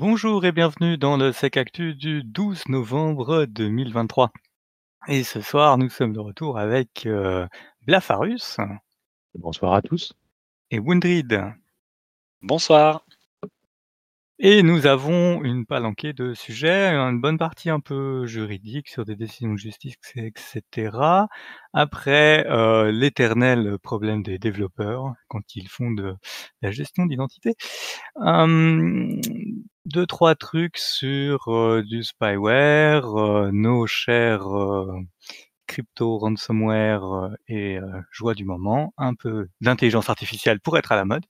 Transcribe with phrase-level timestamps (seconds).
[0.00, 4.30] Bonjour et bienvenue dans le Sec Actu du 12 novembre 2023.
[5.08, 7.46] Et ce soir, nous sommes de retour avec euh,
[7.82, 8.56] Blafarus
[9.34, 10.14] Bonsoir à tous.
[10.70, 11.42] et Wundrid.
[12.40, 13.04] Bonsoir.
[14.42, 19.14] Et nous avons une palanquée de sujets, une bonne partie un peu juridique sur des
[19.14, 21.28] décisions de justice, etc.
[21.74, 26.14] Après, euh, l'éternel problème des développeurs quand ils font de
[26.62, 27.54] la gestion d'identité.
[28.16, 29.20] Hum,
[29.84, 34.46] deux, trois trucs sur euh, du spyware, euh, nos chers
[35.66, 37.78] crypto ransomware et
[38.10, 41.24] joie du moment, un peu d'intelligence artificielle pour être à la mode,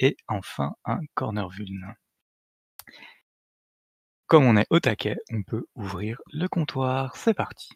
[0.00, 1.94] et enfin un corner vuln.
[4.26, 7.14] Comme on est au taquet, on peut ouvrir le comptoir.
[7.16, 7.68] C'est parti.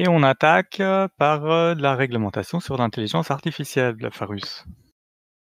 [0.00, 0.82] Et on attaque
[1.16, 4.64] par euh, la réglementation sur l'intelligence artificielle, Farus.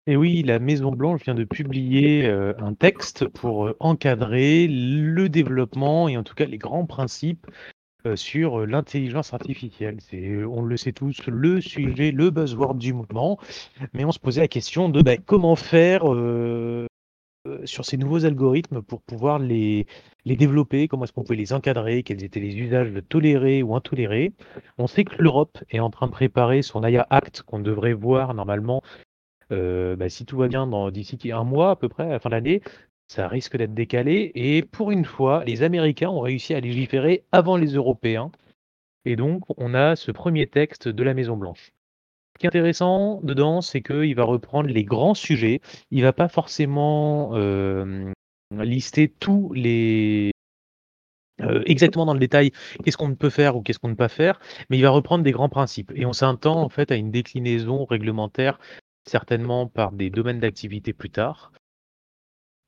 [0.09, 5.29] Et oui, la Maison Blanche vient de publier euh, un texte pour euh, encadrer le
[5.29, 7.49] développement et en tout cas les grands principes
[8.07, 9.97] euh, sur l'intelligence artificielle.
[10.01, 13.39] C'est, on le sait tous, le sujet, le buzzword du moment.
[13.95, 16.05] Mais on se posait la question de bah, comment faire
[17.65, 19.87] sur ces nouveaux algorithmes pour pouvoir les,
[20.25, 24.33] les développer, comment est-ce qu'on pouvait les encadrer, quels étaient les usages tolérés ou intolérés.
[24.79, 28.34] On sait que l'Europe est en train de préparer son AIA Act qu'on devrait voir
[28.34, 28.83] normalement
[29.51, 32.35] bah, si tout va bien d'ici un mois à peu près, à la fin de
[32.35, 32.63] l'année,
[33.09, 34.33] ça risque d'être décalé.
[34.35, 38.33] Et pour une fois, les Américains ont réussi à légiférer avant les Européens.
[39.05, 41.73] Et donc, on a ce premier texte de la Maison Blanche.
[42.35, 45.61] Ce qui est intéressant dedans, c'est qu'il va reprendre les grands sujets.
[45.91, 47.33] Il va pas forcément
[48.51, 50.33] lister tous les
[51.67, 52.51] exactement dans le détail
[52.83, 54.91] qu'est-ce qu'on ne peut faire ou qu'est-ce qu'on ne peut pas faire, mais il va
[54.91, 55.93] reprendre des grands principes.
[55.95, 58.59] Et on s'attend en fait à une déclinaison réglementaire
[59.07, 61.53] certainement par des domaines d'activité plus tard.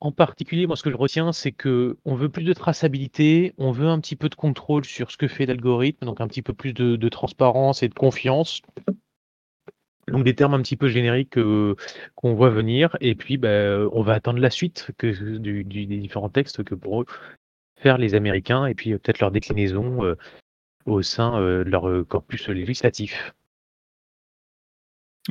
[0.01, 3.71] En particulier, moi, ce que je retiens, c'est que on veut plus de traçabilité, on
[3.71, 6.53] veut un petit peu de contrôle sur ce que fait l'algorithme, donc un petit peu
[6.53, 8.61] plus de, transparence et de confiance.
[10.07, 11.75] Donc des termes un petit peu génériques euh,
[12.15, 16.75] qu'on voit venir, et puis bah, on va attendre la suite des différents textes que
[16.75, 17.05] pourront
[17.75, 20.15] faire les Américains, et puis euh, peut-être leur déclinaison euh,
[20.85, 23.33] au sein de leur corpus législatif.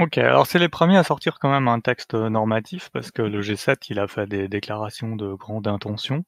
[0.00, 3.40] Ok, alors c'est les premiers à sortir quand même un texte normatif parce que le
[3.42, 6.24] G7 il a fait des déclarations de grande intention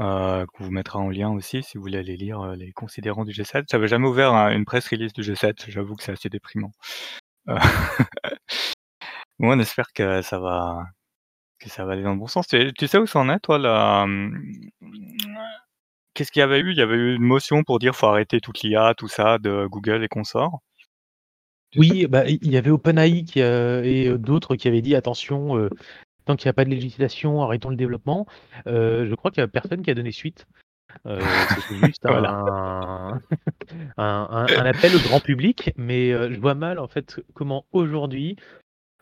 [0.00, 3.24] euh, qu'on vous mettra en lien aussi si vous voulez aller lire euh, les considérants
[3.24, 3.64] du G7.
[3.70, 6.72] J'avais jamais ouvert un- une presse release du G7, j'avoue que c'est assez déprimant.
[7.48, 7.58] Euh,
[9.38, 10.84] bon, on espère que ça va
[11.60, 12.48] que ça va aller dans le bon sens.
[12.48, 14.42] Tu, sais où ça en est toi là hum,
[16.14, 16.72] Qu'est-ce qu'il y avait eu?
[16.72, 19.66] Il y avait eu une motion pour dire faut arrêter toute l'IA, tout ça de
[19.66, 20.60] Google et consorts.
[21.76, 25.56] Oui, bah, il y avait OpenAI qui, euh, et euh, d'autres qui avaient dit attention,
[25.58, 25.68] euh,
[26.24, 28.26] tant qu'il n'y a pas de législation, arrêtons le développement.
[28.66, 30.46] Euh, je crois qu'il n'y a personne qui a donné suite.
[31.06, 31.20] Euh,
[31.54, 33.20] C'était juste un, Voilà.
[33.98, 38.36] un, un- un appel au grand public, mais je vois mal en fait comment aujourd'hui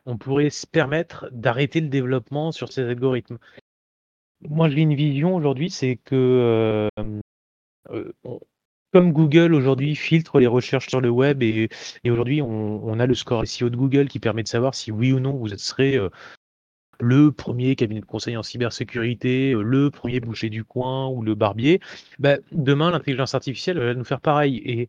[0.06, 3.38] on pourrait se permettre d'arrêter le développement sur ces algorithmes.
[4.42, 6.88] Moi, j'ai une vision aujourd'hui, c'est que euh,
[7.90, 8.40] euh, on-
[8.96, 11.68] comme Google aujourd'hui filtre les recherches sur le web et,
[12.06, 15.20] aujourd'hui on, a le score SEO de Google qui permet de savoir si oui ou
[15.20, 16.08] non vous serez euh,
[16.98, 21.34] le premier cabinet de conseil en cybersécurité, euh, le premier boucher du coin ou le
[21.34, 21.78] barbier,
[22.18, 24.62] bah, demain l'intelligence artificielle va nous faire pareil.
[24.64, 24.88] Et,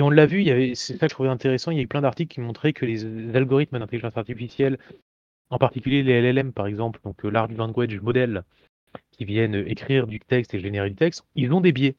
[0.00, 2.32] on l'a vu, c'est ça que je trouvais intéressant, il y a eu plein d'articles
[2.32, 4.78] qui montraient que les, les algorithmes d'intelligence artificielle,
[5.50, 8.42] en particulier les LLM par exemple, donc euh, Large Language Model,
[9.10, 11.96] qui viennent écrire du texte et générer du texte, ils ont des biais.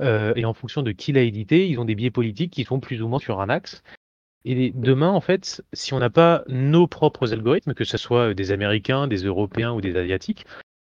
[0.00, 2.80] Euh, et en fonction de qui l'a édité, ils ont des biais politiques qui sont
[2.80, 3.82] plus ou moins sur un axe.
[4.44, 8.52] Et demain, en fait, si on n'a pas nos propres algorithmes, que ce soit des
[8.52, 10.46] Américains, des Européens ou des Asiatiques,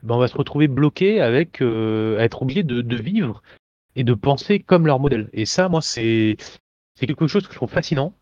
[0.02, 3.42] ben on va se retrouver bloqué avec euh, à être obligé de, de vivre
[3.96, 5.28] et de penser comme leur modèle.
[5.32, 6.36] Et ça, moi, c'est
[6.94, 8.14] c'est quelque chose que je trouve fascinant.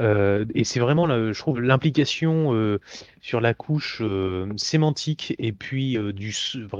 [0.00, 2.80] Euh, et c'est vraiment, je trouve, l'implication euh,
[3.20, 6.34] sur la couche euh, sémantique et puis euh, du,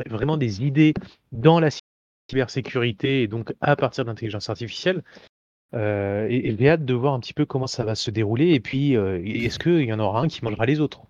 [0.08, 0.94] vraiment des idées
[1.30, 1.68] dans la
[2.32, 5.02] cybersécurité et donc à partir d'intelligence artificielle.
[5.74, 8.52] Euh, et, j'ai hâte de voir un petit peu comment ça va se dérouler.
[8.52, 11.02] Et puis, euh, est-ce qu'il y en aura un qui mangera les autres?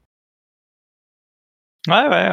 [1.89, 2.29] Ouais, ouais,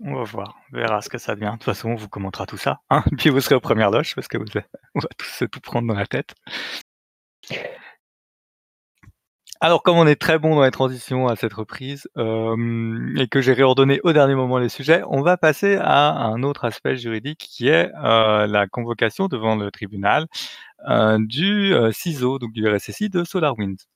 [0.00, 0.56] on va, voir.
[0.72, 1.46] On verra ce que ça devient.
[1.46, 2.80] De toute façon, on vous commentera tout ça.
[2.90, 4.44] Hein Puis vous serez aux premières loges parce que vous,
[4.94, 6.34] on va tous tout prendre dans la tête.
[9.60, 13.40] Alors comme on est très bon dans les transitions à cette reprise, hem et que
[13.40, 17.38] j'ai réordonné au dernier moment les sujets, on va passer à un autre aspect juridique
[17.38, 20.26] qui est, heu, la convocation devant le tribunal,
[20.88, 23.86] heu, du, CISO, donc du RSSI de SolarWinds.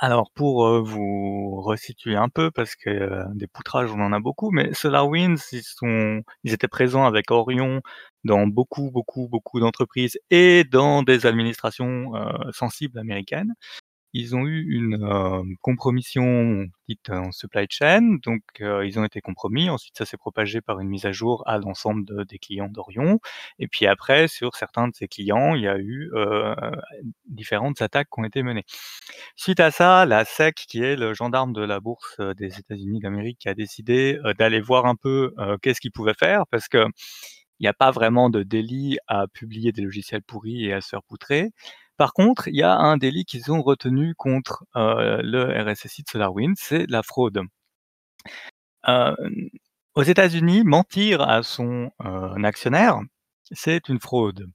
[0.00, 4.74] Alors pour, vous resituer un peu parce que, des poutrages on en a beaucoup, mais
[4.74, 7.82] SolarWinds ils sont ils étaient présents avec Orion
[8.24, 12.12] dans beaucoup, beaucoup, beaucoup d'entreprises et dans des administrations,
[12.52, 13.54] sensibles américaines.
[14.14, 19.22] Ils ont eu une, heu, compromission dite en supply chain, donc heu, ils ont été
[19.22, 19.70] compromis.
[19.70, 23.20] Ensuite, ça s'est propagé par une mise à jour à l'ensemble de des clients d'Orion
[23.58, 26.54] et puis après sur certains de ces clients, il y a eu, heu,
[27.26, 28.64] différentes attaques qui ont été menées.
[29.36, 33.00] Suite à ça, la SEC, qui est le gendarme de la bourse, heu, des États-Unis
[33.00, 36.86] d'Amérique, a décidé, heu, d'aller voir un peu, qu'est-ce qu'ils pouvaient faire parce qu'il
[37.60, 41.02] y a pas vraiment de délit à publier des logiciels pourris et à se faire
[41.04, 41.50] poutrer.
[41.98, 46.08] Par contre, il y a un délit qu'ils ont retenu contre, heu, le RSSI de
[46.10, 47.42] SolarWinds, c'est la fraude.
[48.84, 49.48] Hem,
[49.94, 52.98] aux États-Unis, mentir à son, heu, actionnaire,
[53.52, 54.46] c'est une fraude.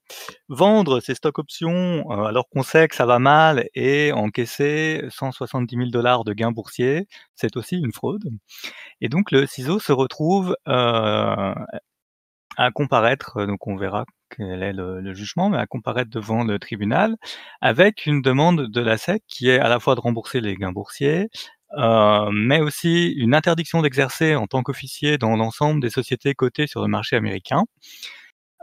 [0.49, 5.91] Vendre ses stock options, alors qu'on sait que ça va mal et encaisser 170 000
[6.25, 8.23] de gains boursiers, c'est aussi une fraude
[9.01, 11.55] et donc le CISO se retrouve, à
[12.73, 14.05] comparaître, donc on verra
[14.35, 17.15] quel est le jugement, mais à comparaître devant le tribunal
[17.62, 20.71] avec une demande de la SEC qui est à la fois de rembourser les gains
[20.71, 21.29] boursiers,
[21.77, 26.81] heu, mais aussi une interdiction d'exercer en tant qu'officier dans l'ensemble des sociétés cotées sur
[26.81, 27.63] le marché américain.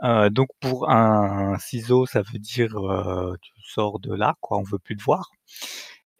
[0.03, 4.63] Heu, donc pour un CISO, ça veut dire, heu, tu sors de là quoi, on
[4.63, 5.31] veut plus te voir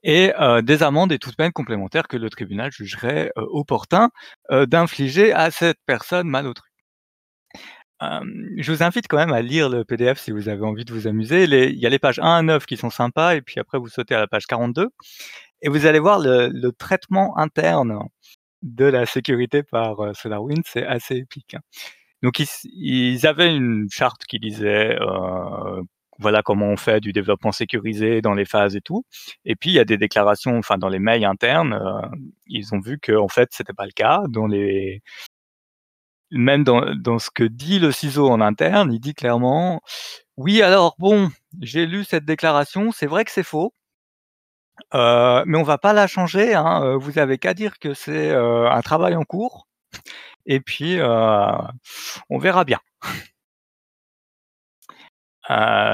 [0.04, 0.32] et
[0.64, 4.10] des amendes et toutes peines complémentaires que le tribunal jugerait, opportun,
[4.52, 6.70] d'infliger à cette personne malautrue.
[8.02, 11.08] Je vous invite quand même à lire le PDF si vous avez envie de vous
[11.08, 11.44] amuser.
[11.46, 13.88] Il y a les pages 1 à 9 qui sont sympas et puis après vous
[13.88, 14.90] sautez à la page 42
[15.62, 18.00] et vous allez voir le traitement interne
[18.64, 21.62] de la sécurité par, heu, SolarWinds, c'est assez épique, hein.
[22.24, 25.82] Donc ils avaient une charte qui disait, heu,
[26.20, 29.06] voilà comment on fait du développement sécurisé dans les phases et tout
[29.46, 32.10] et puis il y a des déclarations, enfin dans les mails internes, heu,
[32.48, 35.02] ils ont vu qu'en fait c'était pas le cas dans les
[36.32, 39.82] même dans ce que dit le CISO en interne, il dit clairement:
[40.38, 41.30] «Oui alors bon,
[41.62, 43.72] j'ai lu cette déclaration, c'est vrai que c'est faux»
[44.94, 48.32] «heu, mais on va pas la changer, hein, heu, vous avez qu'à dire que c'est,
[48.32, 49.68] heu, un travail en cours
[50.48, 51.00] et puis,
[52.30, 52.80] on verra bien».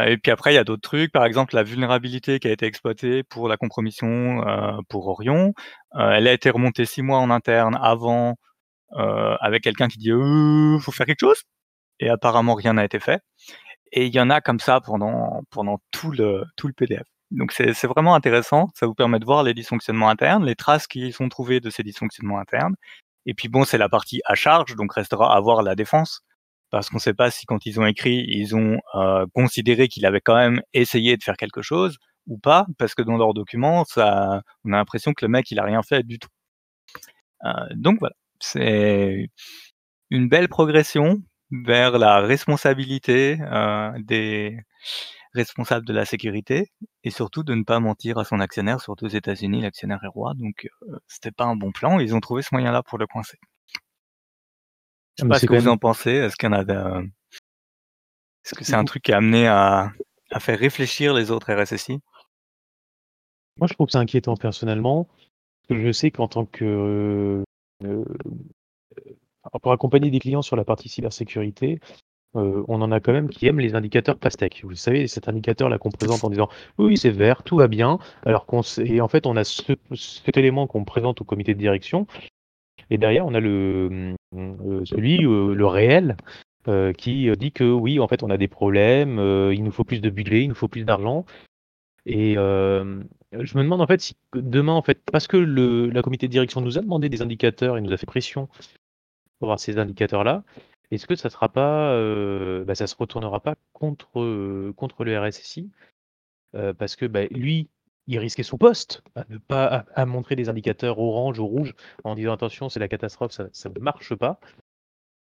[0.07, 2.65] Et puis après il y a d'autres trucs, par exemple la vulnérabilité qui a été
[2.65, 4.41] exploitée pour la compromission,
[4.89, 5.53] pour Orion,
[5.97, 8.35] elle a été remontée 6 mois en interne avant,
[8.95, 11.41] avec quelqu'un qui dit: «Heu, faut faire quelque chose»
[11.99, 13.21] et apparemment rien n'a été fait.
[13.93, 17.03] Et il y en a comme ça pendant pendant tout le tout le PDF.
[17.31, 21.11] Donc c'est vraiment intéressant, ça vous permet de voir les dysfonctionnements internes, les traces qui
[21.13, 22.75] sont trouvées de ces dysfonctionnements internes.
[23.25, 26.21] Et puis bon, c'est la partie à charge, donc restera à voir la défense.
[26.71, 30.21] Parce qu'on sait pas si quand ils ont écrit, ils ont, heu, considéré qu'il avait
[30.21, 31.97] quand même essayé de faire quelque chose
[32.27, 35.59] ou pas, parce que dans leurs documents, ça on a l'impression que le mec il
[35.59, 36.29] a rien fait du tout.
[37.43, 39.29] Heu, donc voilà, c'est
[40.11, 41.21] une belle progression
[41.51, 44.57] vers la responsabilité, heu, des
[45.33, 46.71] responsables de la sécurité
[47.03, 50.33] et surtout de ne pas mentir à son actionnaire, surtout aux États-Unis, l'actionnaire est roi,
[50.35, 53.37] donc heu, c'était pas un bon plan, ils ont trouvé ce moyen-là pour le coincer.
[55.17, 56.63] Je Ah sais mais pas ce que vous en pensez, est-ce qu'il y en a
[56.63, 57.09] de
[58.43, 59.91] est-ce que c'est un truc qui est amené à
[60.31, 61.99] à faire réfléchir les autres RSSI?
[63.57, 65.05] Moi je trouve que c'est inquiétant personnellement,
[65.67, 67.43] parce que je sais qu'en tant que,
[67.83, 68.05] heu
[68.97, 69.15] heu,
[69.61, 71.79] pour accompagner des clients sur la partie cybersécurité,
[72.35, 74.61] heu, on en a quand même qui aiment les indicateurs pastèques.
[74.63, 78.45] Vous savez, cet indicateur-là qu'on présente en disant: «Oui, c'est vert, tout va bien», alors
[78.45, 82.07] qu'on et en fait on a ce cet élément qu'on présente au comité de direction
[82.89, 84.15] et derrière on a le,
[84.85, 86.17] celui, le réel,
[86.97, 89.19] qui, dit que: «Oui, en fait on a des problèmes,
[89.53, 91.25] il nous faut plus de budget, il nous faut plus d'argent»
[92.05, 96.01] et hem, je me demande en fait si demain en fait parce que le la
[96.01, 98.47] comité de direction nous a demandé des indicateurs et nous a fait pression
[99.39, 100.43] pour avoir ces indicateurs-là,
[100.91, 105.19] est-ce que ça sera pas, heu, bah, ça se retournera pas contre, heu, contre le
[105.19, 105.69] RSSI?
[106.77, 107.69] Parce que, bah, lui,
[108.07, 111.75] il risquait son poste à ne pas à à montrer des indicateurs orange ou rouge
[112.03, 114.39] en disant: «Attention, c'est la catastrophe, ça ne marche pas».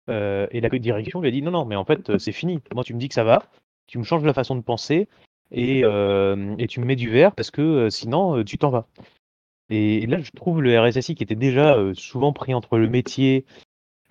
[0.09, 2.61] Et la direction lui a dit: «Non, non, mais en fait, c'est fini.
[2.75, 3.45] Moi, tu me dis que ça va,
[3.87, 5.09] tu me changes la façon de penser
[5.53, 8.71] et hem et tu me mets du vert parce que, heu, sinon, heu, tu t'en
[8.71, 8.87] vas»
[9.71, 13.47] et là, je trouve le RSSI qui était déjà, heu, souvent pris entre le métier,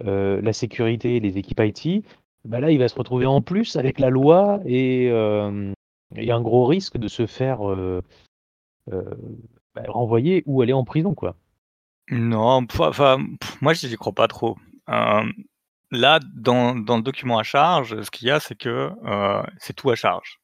[0.02, 2.06] la sécurité et les équipes IT,
[2.46, 5.08] bah, là, il va se retrouver en plus avec la loi et
[6.16, 7.60] et un gros risque de se faire,
[8.88, 11.36] bah, renvoyer ou aller en prison, quoi.
[12.10, 13.18] Non, enfin,
[13.62, 14.58] moi j'y crois pas trop.
[14.88, 18.90] là, dans dans le document à charge, ce qu'il y a, c'est que,
[19.60, 20.40] c'est tout à charge.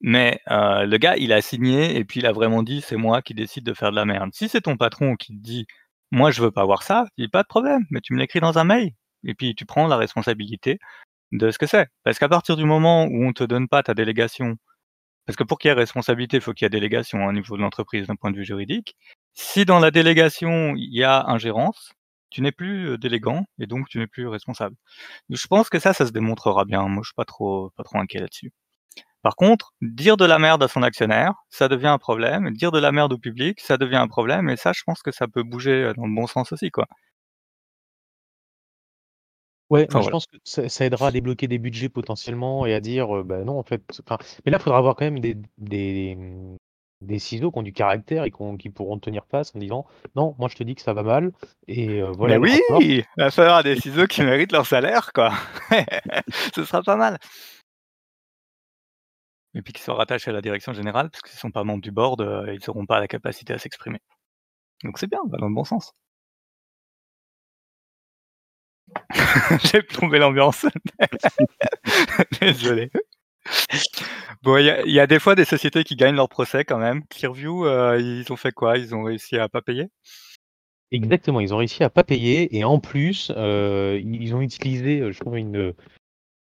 [0.00, 3.34] Mais, le gars, il a signé et puis il a vraiment dit: «C'est moi qui
[3.34, 4.30] décide de faire de la merde».
[4.34, 5.66] Si c'est ton patron qui te dit:
[6.12, 8.58] «Moi je veux pas voir ça», il «Pas de problème, mais tu me l'écris dans
[8.58, 8.92] un mail»
[9.24, 10.78] et puis tu prends la responsabilité
[11.32, 11.88] de ce que c'est.
[12.04, 14.56] Parce qu'à partir du moment où on te donne pas ta délégation
[15.26, 17.32] parce que pour qu'il y ait responsabilité, il faut qu'il y ait délégation hein, au
[17.32, 18.96] niveau de l'entreprise d'un point de vue juridique.
[19.34, 21.92] Si dans la délégation, il y a ingérence,
[22.30, 24.76] tu n'es plus délégant et donc tu n'es plus responsable.
[25.30, 26.82] Je pense que ça, ça se démontrera bien.
[26.88, 28.52] Moi, je suis pas trop, pas trop inquiet là-dessus.
[29.26, 32.52] Par contre, dire de la merde à son actionnaire, ça devient un problème.
[32.52, 34.48] Dire de la merde au public, ça devient un problème.
[34.48, 36.86] Et ça, je pense que ça peut bouger dans le bon sens aussi, quoi.
[39.68, 43.42] Ouais, je pense que ça aidera à débloquer des budgets potentiellement et à dire, bah,
[43.42, 43.82] non en fait
[44.44, 46.16] mais là, il faudra avoir quand même des des,
[47.00, 48.30] des ciseaux qui ont du caractère et
[48.60, 51.32] qui pourront tenir face en disant: «Non, moi je te dis que ça va mal
[51.66, 53.02] et voilà Mais oui!
[53.16, 55.32] Il va falloir des ciseaux qui méritent leur salaire quoi.
[56.54, 57.18] Ce sera pas mal.
[59.56, 61.82] Et puis qu'ils soient rattachés à la direction générale, parce qu'ils ne sont pas membres
[61.82, 64.00] du board, ils n'auront pas la capacité à s'exprimer.
[64.84, 65.92] Donc c'est bien, va dans le bon sens.
[69.64, 70.66] J'ai plombé l'ambiance.
[72.40, 72.90] Désolé.
[74.42, 77.04] Bon, il y a des fois des sociétés qui gagnent leur procès quand même.
[77.08, 78.78] Clearview, euh, ils ont fait quoi?
[78.78, 79.88] Ils ont réussi à pas payer?
[80.92, 85.12] Exactement, ils ont réussi à pas payer et en plus, euh, ils ont utilisé, euh,
[85.12, 85.74] je trouve une,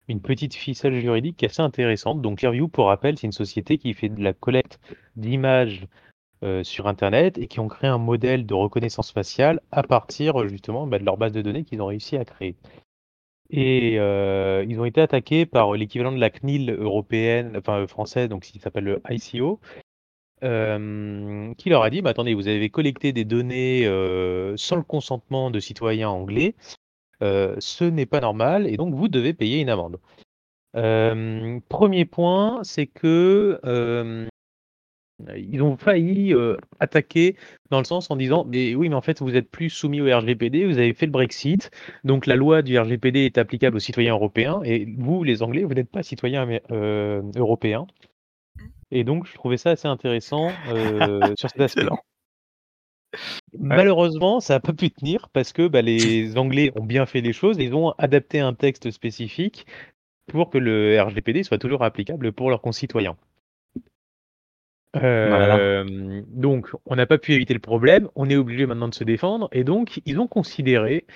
[0.08, 2.20] une petite ficelle juridique qui est assez intéressante.
[2.22, 4.80] Donc Clearview, pour rappel, c'est une société qui fait de la collecte
[5.16, 5.86] d'images,
[6.64, 10.98] sur internet et qui ont créé un modèle de reconnaissance faciale à partir, justement, bah,
[10.98, 12.56] de leur base de données qu'ils ont réussi à créer.
[13.48, 18.58] Et ils ont été attaqués par l'équivalent de la CNIL européenne, enfin française, donc qui
[18.58, 19.60] s'appelle le ICO,
[20.40, 23.84] qui leur a dit: «Bah, attendez, vous avez collecté des données,
[24.56, 26.56] sans le consentement de citoyens anglais,
[27.22, 29.98] ce n'est pas normal et donc vous devez payer une amende».
[30.74, 31.60] 1
[32.10, 33.60] point, c'est que,
[35.36, 36.34] ils ont failli,
[36.80, 37.36] attaquer
[37.70, 40.06] dans le sens en disant: «Mais oui, mais en fait, vous êtes plus soumis au
[40.06, 41.70] RGPD, vous avez fait le Brexit,
[42.04, 45.74] donc la loi du RGPD est applicable aux citoyens européens et vous, les Anglais, vous
[45.74, 46.48] n'êtes pas citoyens
[47.36, 47.86] européens».
[48.90, 50.50] Et donc je trouvais ça assez intéressant,
[51.38, 51.86] sur cet aspect.
[53.58, 57.32] Malheureusement, ça n'a pas pu tenir parce que, bah, les Anglais ont bien fait les
[57.32, 59.66] choses ils ont adapté un texte spécifique
[60.28, 63.16] pour que le RGPD soit toujours applicable pour leurs concitoyens.
[64.94, 69.48] Donc, on n'a pas pu éviter le problème, on est obligé maintenant de se défendre,
[69.52, 71.06] et donc ils ont considéré.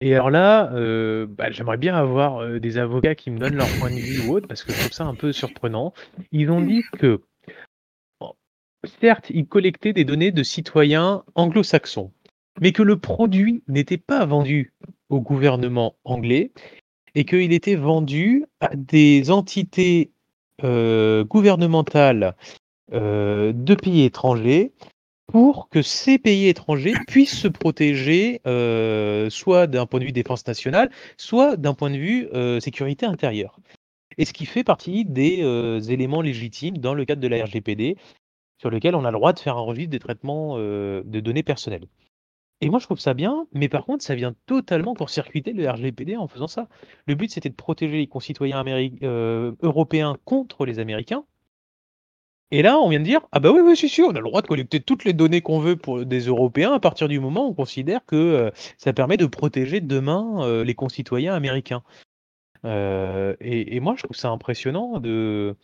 [0.00, 0.70] Et alors là,
[1.26, 4.46] bah, j'aimerais bien avoir des avocats qui me donnent leur point de vue ou autre,
[4.46, 5.92] parce que je trouve ça un peu surprenant.
[6.30, 7.20] Ils ont dit que,
[9.00, 12.12] certes, ils collectaient des données de citoyens anglo-saxons,
[12.60, 14.72] mais que le produit n'était pas vendu
[15.08, 16.52] au gouvernement anglais
[17.14, 20.10] et qu'il était vendu à des entités
[20.60, 22.34] gouvernementales
[22.94, 24.72] euh, de pays étrangers
[25.26, 30.46] pour que ces pays étrangers puissent se protéger euh, soit d'un point de vue défense
[30.46, 33.60] nationale, soit d'un point de vue euh, sécurité intérieure.
[34.16, 35.42] Et ce qui fait partie des
[35.92, 37.96] éléments légitimes dans le cadre de la RGPD,
[38.58, 41.86] sur lequel on a le droit de faire un registre des traitements de données personnelles.
[42.60, 46.16] Et moi, je trouve ça bien, mais par contre, ça vient totalement court-circuiter le RGPD
[46.16, 46.68] en faisant ça.
[47.06, 48.64] Le but, c'était de protéger les concitoyens
[49.62, 51.24] européens contre les Américains,
[52.50, 54.22] et là, on vient de dire: «Ah bah oui, oui, si, si, on a le
[54.22, 57.46] droit de collecter toutes les données qu'on veut pour des Européens à partir du moment
[57.46, 61.82] où on considère que, ça permet de protéger demain, les concitoyens américains».
[62.64, 65.56] et moi je trouve ça impressionnant de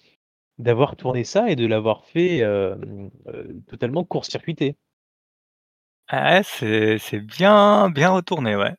[0.59, 2.43] d'avoir tourné ça et de l'avoir fait,
[3.69, 4.77] totalement court-circuité.
[6.09, 8.75] Ah c'est c'est bien bien retourné, ouais.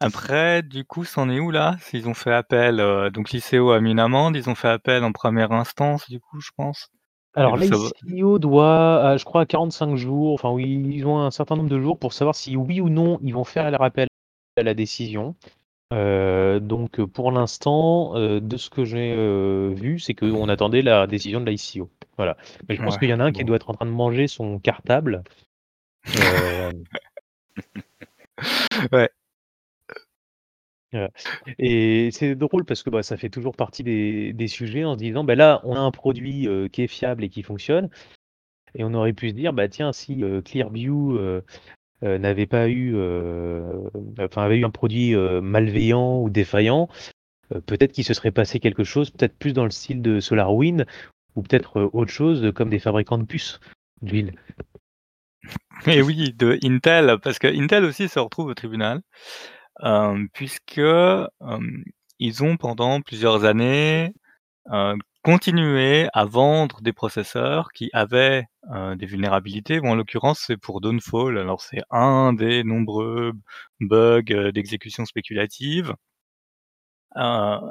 [0.00, 1.76] Après, du coup, c'en est où là?
[1.80, 2.76] S'ils ont fait appel,
[3.12, 6.40] donc l'ICO a mis une amende, ils ont fait appel en première instance du coup,
[6.40, 6.88] je pense?
[7.34, 11.68] Alors l'ICO doit, je crois à 45 jours, enfin oui, ils ont un certain nombre
[11.68, 14.08] de jours pour savoir si oui ou non ils vont faire le rappel
[14.56, 15.34] à la décision.
[15.94, 21.06] Euh, donc pour l'instant, euh, de ce que j'ai euh, vu, c'est qu'on attendait la
[21.06, 21.88] décision de l'ICO.
[22.16, 22.36] Voilà.
[22.68, 24.26] Mais je pense qu'il y en a un qui doit être en train de manger
[24.26, 25.22] son cartable.
[28.92, 29.08] Ouais.
[31.58, 35.24] Et c'est drôle parce que bah, ça fait toujours partie des, sujets en se disant
[35.24, 37.88] bah, là, on a un produit qui est fiable et qui fonctionne.
[38.74, 41.18] Et on aurait pu se dire bah tiens, si Clearview
[42.02, 42.94] n'avait pas eu,
[44.18, 46.88] enfin avait eu un produit malveillant ou défaillant,
[47.66, 50.86] peut-être qu'il se serait passé quelque chose, peut-être plus dans le style de SolarWind
[51.34, 53.60] ou peut-être autre chose comme des fabricants de puces
[54.02, 54.34] d'huile.
[55.86, 59.02] Et oui, de Intel, parce que Intel aussi se retrouve au tribunal,
[59.82, 60.80] hem, puisque,
[62.18, 64.14] ils ont pendant plusieurs années,
[65.24, 70.80] continué à vendre des processeurs qui avaient, heu, des vulnérabilités ou en l'occurrence c'est pour
[70.82, 73.32] Dawnfall, alors c'est un des nombreux
[73.80, 75.94] bugs, heu, d'exécution spéculative.
[77.16, 77.70] Heu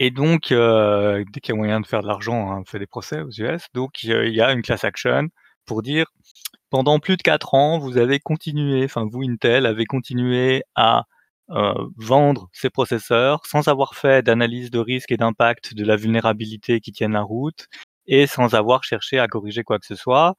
[0.00, 2.78] et donc heu, dès qu'il y a moyen de faire de l'argent, hein, on fait
[2.80, 5.28] des procès aux US, donc il y a une class action
[5.66, 6.06] pour dire:
[6.70, 11.04] «Pendant plus de 4 ans, vous avez continué, enfin vous Intel avez continué à,
[11.50, 16.80] heu, vendre ces processeurs sans avoir fait d'analyse de risque et d'impact de la vulnérabilité
[16.80, 17.68] qui tienne la route
[18.06, 20.36] et sans avoir cherché à corriger quoi que ce soit,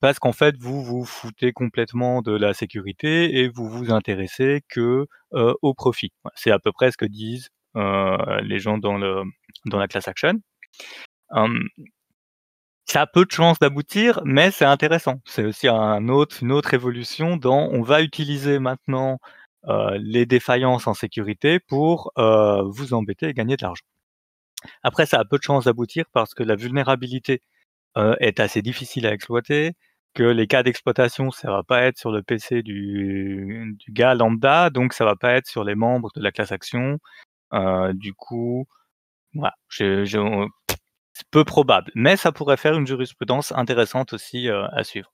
[0.00, 5.06] parce qu'en fait vous vous foutez complètement de la sécurité et vous vous intéressez que,
[5.34, 6.12] heu, au profit».
[6.36, 10.34] C'est à peu près ce que disent, heu, les gens dans la class action.
[11.34, 11.64] Hem
[12.86, 15.16] ça a peu de chances d'aboutir, mais c'est intéressant.
[15.26, 19.18] C'est aussi un autre une autre évolution dans on va utiliser maintenant,
[20.00, 23.84] les défaillances en sécurité pour, heu, vous embêter et gagner de l'argent.
[24.84, 27.42] Après ça a peu de chances d'aboutir parce que la vulnérabilité,
[27.98, 29.74] heu, est assez difficile à exploiter,
[30.14, 34.92] que les cas d'exploitation, ça va pas être sur le PC du gars lambda, donc
[34.94, 36.98] ça va pas être sur les membres de la class action.
[37.94, 38.66] Du coup,
[39.34, 40.04] voilà, c'est
[41.30, 45.10] peu probable, mais ça pourrait faire une jurisprudence intéressante aussi, à suivre.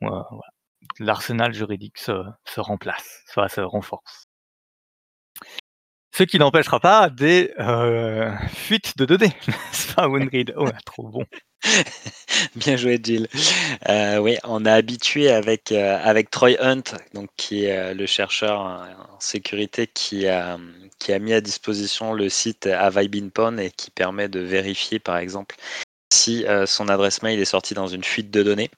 [0.00, 0.50] Voilà.
[0.98, 2.12] L'arsenal juridique se
[2.44, 4.26] se remplace, enfin se renforce.
[6.12, 10.52] Ce qui n'empêchera pas des, heu, fuites de données, n'est-ce pas Winrid?
[10.56, 11.24] Ouais, trop bon.
[12.56, 13.28] Bien joué Gilles.
[13.88, 16.82] Heu, oui, on a habitué avec, heu, avec Troy Hunt,
[17.14, 20.58] donc qui est, le chercheur en sécurité qui a,
[20.98, 24.40] qui a mis à disposition le site Have I Been Pwned et qui permet de
[24.40, 25.56] vérifier par exemple
[26.12, 28.70] si, son adresse mail est sortie dans une fuite de données.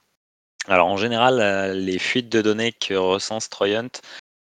[0.69, 3.91] Alors en général, heu, les fuites de données que recense Troy Hunt,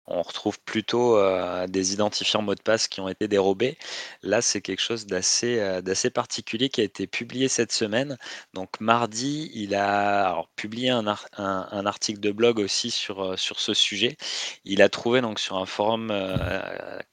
[0.07, 3.79] on retrouve plutôt, heu, des identifiants mots de passe qui ont été dérobés.
[4.23, 8.17] Là, c'est quelque chose d'assez, d'assez particulier qui a été publié cette semaine.
[8.55, 13.61] Donc mardi, il a publié un ar un un article de blog aussi sur, sur
[13.61, 14.17] ce sujet.
[14.65, 16.13] Il a trouvé donc sur un forum,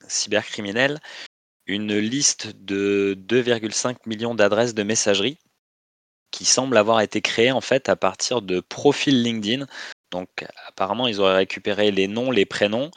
[0.08, 1.00] cybercriminel,
[1.68, 5.38] une liste de 2,5 millions d'adresses de messagerie
[6.36, 9.68] qui semblent avoir été créées en fait à partir de profils LinkedIn.
[10.12, 10.28] Donc
[10.68, 12.92] apparemment, ils auraient récupéré les noms, les prénoms,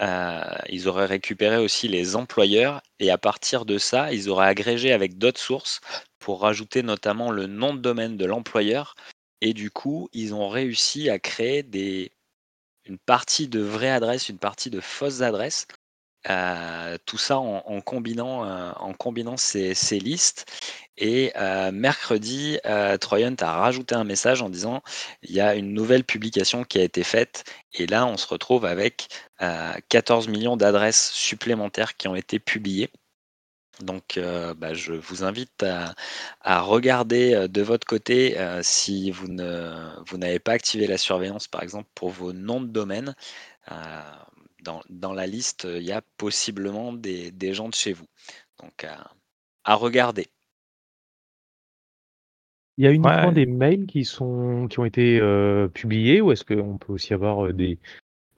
[0.00, 4.92] heu, ils auraient récupéré aussi les employeurs et à partir de ça, ils auraient agrégé
[4.92, 5.80] avec d'autres sources
[6.18, 8.96] pour rajouter notamment le nom de domaine de l'employeur
[9.40, 12.10] et du coup, ils ont réussi à créer des
[12.86, 15.68] une partie de vraies adresses, une partie de fausses adresses.
[16.28, 20.44] Heu, tout ça en combinant, heu, en combinant ces listes
[20.98, 24.82] et heu, mercredi, heu, Troy Hunt a rajouté un message en disant:
[25.22, 28.66] «Il y a une nouvelle publication qui a été faite» et là, on se retrouve
[28.66, 29.08] avec,
[29.42, 29.46] heu,
[29.88, 32.90] 14 000 000 d'adresses supplémentaires qui ont été publiées.
[33.82, 34.20] Donc
[34.58, 35.64] bah, je vous invite
[36.42, 39.74] à regarder, de votre côté, si vous ne
[40.08, 43.14] vous n'avez pas activé la surveillance, par exemple, pour vos noms de domaine.
[44.62, 48.06] Dans dans la liste, il y a possiblement des des gens de chez vous.
[48.60, 49.10] Donc à
[49.64, 50.28] à regarder.
[52.78, 53.32] Il y a uniquement Ouais.
[53.32, 57.44] des mails qui sont qui ont été, heu, publiés ou est-ce qu'on peut aussi avoir,
[57.46, 57.78] heu, des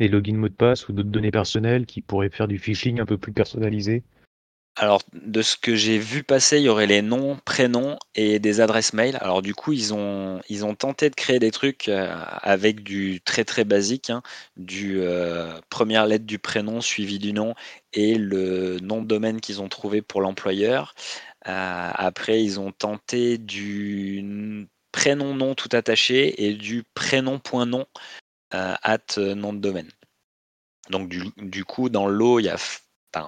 [0.01, 3.07] des logins mots de passe ou d'autres données personnelles qui pourraient faire du phishing un
[3.07, 4.05] peu plus personnalisé?
[4.77, 8.61] Alors, de ce que j'ai vu passer, il y aurait les noms, prénoms et des
[8.63, 9.19] adresses mail.
[9.21, 12.09] Alors du coup, ils ont ils ont tenté de créer des trucs, heu,
[12.41, 14.23] avec du très, très basique, hein,
[14.57, 17.55] du, heu, 1 lettre du prénom suivi du nom
[17.93, 20.95] et le nom de domaine qu'ils ont trouvé pour l'employeur.
[21.49, 27.87] Heu, après ils ont tenté du prénom nom tout attaché et du prénom point nom,
[28.55, 29.91] heu, at nom de domaine.
[30.91, 32.59] Donc du du coup, dans le lot, il y a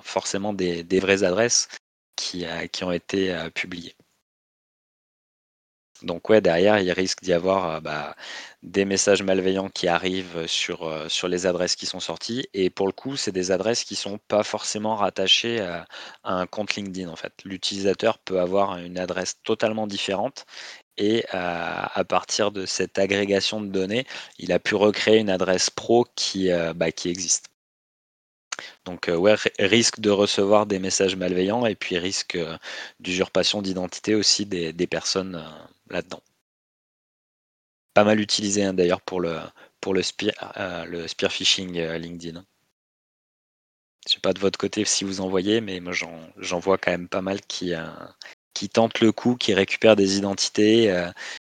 [0.03, 1.69] forcément des vraies adresses
[2.17, 3.95] qui, heu, qui ont été, heu, publiées.
[6.03, 8.17] Donc ouais, derrière, il risque d'y avoir, heu, bah,
[8.63, 12.93] des messages malveillants qui arrivent sur, sur les adresses qui sont sorties et pour le
[12.93, 15.87] coup, c'est des adresses qui sont pas forcément rattachées à
[16.25, 17.33] un compte LinkedIn, en fait.
[17.45, 20.45] L'utilisateur peut avoir une adresse totalement différente
[20.99, 24.07] et à partir de cette agrégation de données,
[24.39, 27.47] il a pu recréer une adresse pro qui, bah, qui existe.
[28.85, 32.57] Donc heu, ouais, ri risque de recevoir des messages malveillants et puis risque, heu,
[33.01, 36.23] d'usurpation d'identité aussi des personnes, heu, là-dedans.
[37.95, 42.45] Pas mal utilisé, hein, d'ailleurs pour le spear phishing, LinkedIn.
[44.07, 46.91] Je sais pas de votre côté si vous en voyez, mais moi j'en vois quand
[46.91, 47.73] même pas mal qui
[48.69, 50.93] tentent le coup, qui récupèrent des identités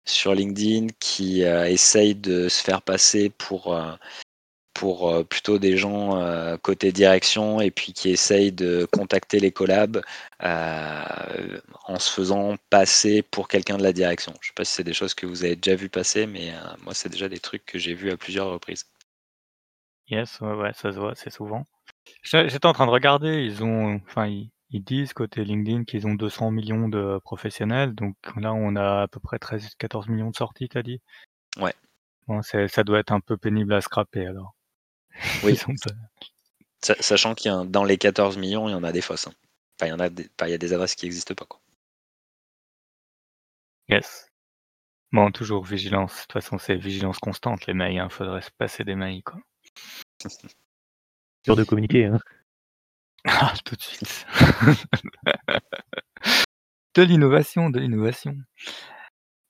[0.05, 3.77] sur LinkedIn, qui essayent de se faire passer pour
[4.79, 9.51] pour euh, plutôt des gens euh, côté direction et puis qui essayent de contacter les
[9.51, 10.01] collabs
[10.41, 14.31] euh, en se faisant passer pour quelqu'un de la direction.
[14.35, 16.53] Je ne sais pas si c'est des choses que vous avez déjà vu passer, mais
[16.85, 18.85] moi, c'est déjà des trucs que j'ai vus à plusieurs reprises.
[20.07, 21.67] Yes, ouais, ça se voit, c'est souvent.
[22.23, 26.51] J'étais en train de regarder, ils ont, enfin, ils, disent côté LinkedIn qu'ils ont 200
[26.51, 30.83] millions de professionnels, donc là, on a à peu près 13-14 millions de sorties, t'as
[30.83, 31.01] dit?
[31.57, 31.73] Ouais.
[32.27, 34.55] Bon, ça doit être un peu pénible à scraper alors.
[35.43, 35.59] Oui.
[36.81, 39.27] Sachant qu'il y a dans les 14 millions, il y en a des fausses.
[39.27, 39.33] Hein.
[39.75, 41.45] Enfin, il y en a des, il y a des adresses qui n'existent pas.
[41.45, 41.59] Quoi.
[43.89, 44.29] Yes.
[45.11, 46.13] Bon, toujours vigilance.
[46.13, 47.93] De toute façon, c'est vigilance constante, les mails.
[47.93, 48.09] Il hein.
[48.09, 49.23] faudrait se passer des mails.
[49.23, 49.39] Quoi.
[51.45, 52.05] Sûr de communiquer.
[52.05, 52.19] Hein.
[53.25, 54.25] Ah, tout de suite.
[56.95, 58.37] de l'innovation, de l'innovation.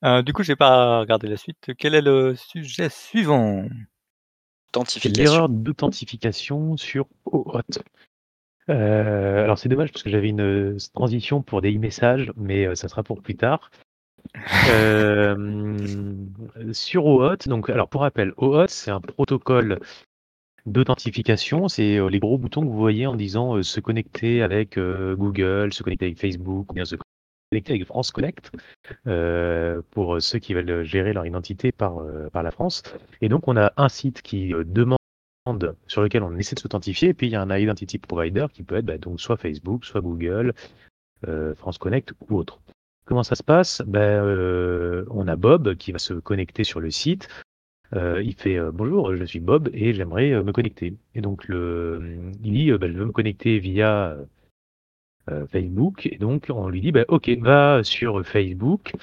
[0.03, 1.71] Euh, du coup, j'ai pas regardé la suite.
[1.77, 3.67] Quel est le sujet suivant?
[5.15, 7.79] L'erreur d'authentification sur OAuth.
[8.69, 12.75] Euh, alors c'est dommage parce que j'avais une euh, transition pour des e-messages, mais euh,
[12.75, 13.71] ça sera pour plus tard.
[16.73, 19.79] sur OAuth, donc alors pour rappel, OAuth c'est un protocole
[20.65, 25.83] d'authentification, c'est les gros boutons que vous voyez en disant se connecter avec Google, se
[25.83, 26.97] connecter avec Facebook, ou bien se
[27.49, 28.51] connecter avec France Connect
[29.07, 32.83] euh, pour ceux qui veulent gérer leur identité par, euh, par la France.
[33.21, 34.99] Et donc, on a un site qui euh, demande
[35.87, 38.61] sur lequel on essaie de s'authentifier, et puis il y a un identity provider qui
[38.61, 40.53] peut être bah, donc soit Facebook, soit Google,
[41.55, 42.59] France Connect ou autre.
[43.05, 43.81] Comment ça se passe?
[43.85, 44.23] Ben,
[45.09, 47.27] On a Bob qui va se connecter sur le site.
[47.93, 50.95] il fait bonjour, je suis Bob et j'aimerais me connecter.
[51.15, 54.17] Et donc le, il dit ben, je veux me connecter via
[55.51, 56.07] Facebook.
[56.07, 58.93] Et donc, on lui dit, bah, OK, va sur Facebook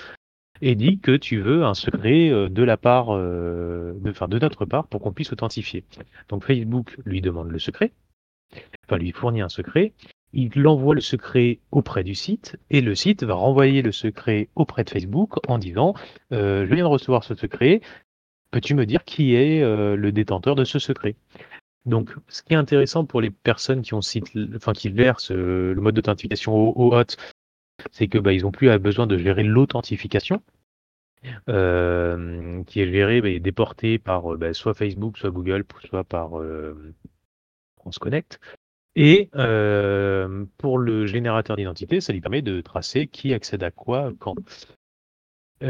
[0.60, 4.64] et dis que tu veux un secret euh, de la part, euh, de, de notre
[4.64, 5.84] part pour qu'on puisse authentifier.
[6.28, 7.92] Donc, Facebook lui demande le secret,
[8.86, 9.92] enfin, lui fournit un secret.
[10.32, 14.84] Il envoie le secret auprès du site et le site va renvoyer le secret auprès
[14.84, 15.94] de Facebook en disant
[16.30, 17.80] Je viens de recevoir ce secret,
[18.50, 21.14] peux-tu me dire qui est le détenteur de ce secret?
[21.86, 25.72] Donc, ce qui est intéressant pour les personnes qui ont site, enfin qui versent euh,
[25.72, 27.04] le mode d'authentification au, hot,
[27.92, 30.42] c'est que bah, ils n'ont plus besoin de gérer l'authentification,
[31.48, 36.32] euh, qui est gérée et déportée par euh, bah, soit Facebook, soit Google, soit par
[37.78, 38.40] France Connect.
[38.96, 39.30] Et
[40.58, 44.34] pour le générateur d'identité, ça lui permet de tracer qui accède à quoi quand.
[45.60, 45.66] et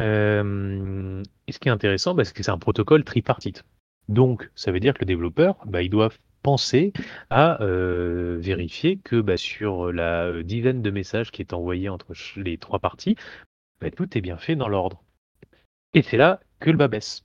[1.53, 3.65] ce qui est intéressant, bah, c'est que c'est un protocole tripartite.
[4.09, 6.11] Donc, ça veut dire que le développeur, bah, il doit
[6.43, 6.93] penser
[7.29, 12.13] à euh, vérifier que bah, sur la euh, dizaine de messages qui est envoyé entre
[12.37, 13.17] les trois parties,
[13.81, 15.03] bah, tout est bien fait dans l'ordre.
[15.93, 17.25] Et c'est là que le bas baisse.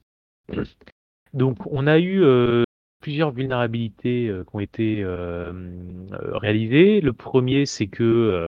[1.34, 2.64] Donc, on a eu euh,
[3.00, 5.06] plusieurs vulnérabilités qui ont été
[6.12, 7.02] réalisées.
[7.02, 8.46] Le premier, c'est que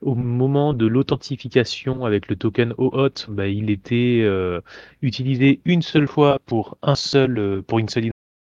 [0.00, 4.60] au moment de l'authentification avec le token OAuth, bah, il était euh,
[5.02, 8.10] utilisé une seule fois pour un seul euh, pour une seule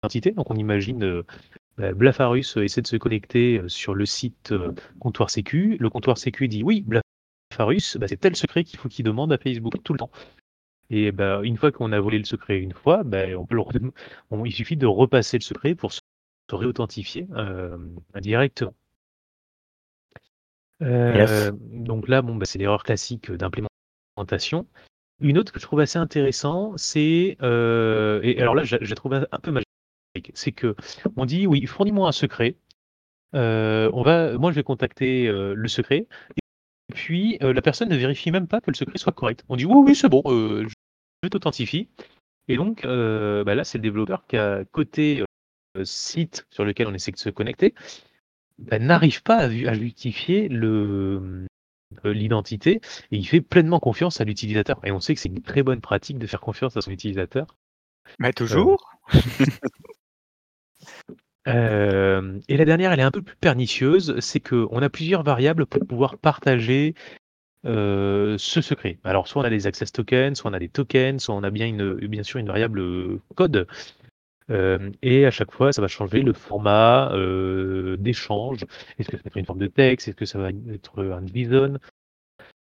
[0.02, 0.32] identité.
[0.32, 1.22] Donc on imagine euh,
[1.78, 4.52] bah, Blafarus essaie de se connecter sur le site
[4.98, 5.76] comptoir sécu.
[5.80, 9.38] Le comptoir sécu dit oui, Blafarus, bah, c'est tel secret qu'il faut qu'il demande à
[9.38, 10.10] Facebook tout le temps.
[10.90, 11.12] Et
[11.44, 13.04] une fois qu'on a volé le secret une fois,
[13.36, 13.56] on peut
[14.44, 16.00] il suffit de repasser le secret pour se
[16.52, 17.28] réauthentifier
[18.20, 18.74] directement.
[20.82, 24.66] Euh, donc là, bon, bah, c'est l'erreur classique d'implémentation.
[25.20, 29.14] Une autre que je trouve assez intéressant, c'est euh, et alors là, je, la trouve
[29.14, 30.74] un peu magique, c'est que
[31.16, 32.56] on dit oui, fournis-moi un secret.
[33.34, 36.06] Euh, on va, moi, je vais contacter le secret.
[36.36, 39.44] Et puis la personne ne vérifie même pas que le secret soit correct.
[39.48, 41.88] On dit oui, oui, c'est bon, je t'authentifie.
[42.48, 45.22] Et donc bah là, c'est le développeur qui a côté
[45.84, 47.74] site sur lequel on essaie de se connecter,
[48.60, 51.46] bah, n'arrive pas à, justifier le,
[52.04, 54.80] euh, l'identité et il fait pleinement confiance à l'utilisateur.
[54.84, 57.46] Et on sait que c'est une très bonne pratique de faire confiance à son utilisateur.
[58.18, 58.98] Mais euh, toujours
[61.48, 65.66] euh, Et la dernière, elle est un peu plus pernicieuse, c'est qu'on a plusieurs variables
[65.66, 66.94] pour pouvoir partager
[67.64, 68.98] ce secret.
[69.04, 71.50] Alors soit on a des access tokens, soit on a des tokens, soit on a
[71.50, 73.66] bien, une, bien sûr une variable code
[74.48, 77.12] et à chaque fois, ça va changer le format
[77.98, 78.64] d'échange.
[78.98, 80.08] Est-ce que ça va être une forme de texte?
[80.08, 81.78] Est-ce que ça va être un JSON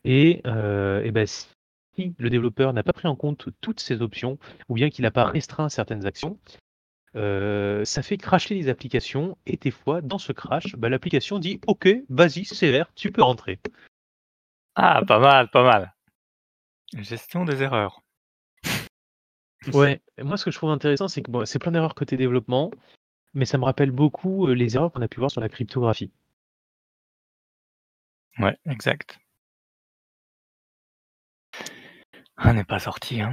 [0.04, 4.74] Et, et ben, si le développeur n'a pas pris en compte toutes ces options, ou
[4.74, 6.38] bien qu'il n'a pas restreint certaines actions,
[7.14, 9.37] ça fait cracher les applications.
[9.46, 13.22] Et des fois, dans ce crash, bah, l'application dit OK, vas-y, c'est vert, tu peux
[13.22, 13.58] rentrer.
[14.74, 15.94] Ah, pas mal, pas mal.
[16.96, 18.01] Gestion des erreurs.
[19.75, 22.70] Ouais, moi ce que je trouve intéressant, c'est que bon, c'est plein d'erreurs côté développement,
[23.35, 26.12] mais ça me rappelle beaucoup euh, les erreurs qu'on a pu voir sur la cryptographie.
[28.38, 29.18] Ouais, exact.
[32.37, 33.33] On n'est pas sorti, hein.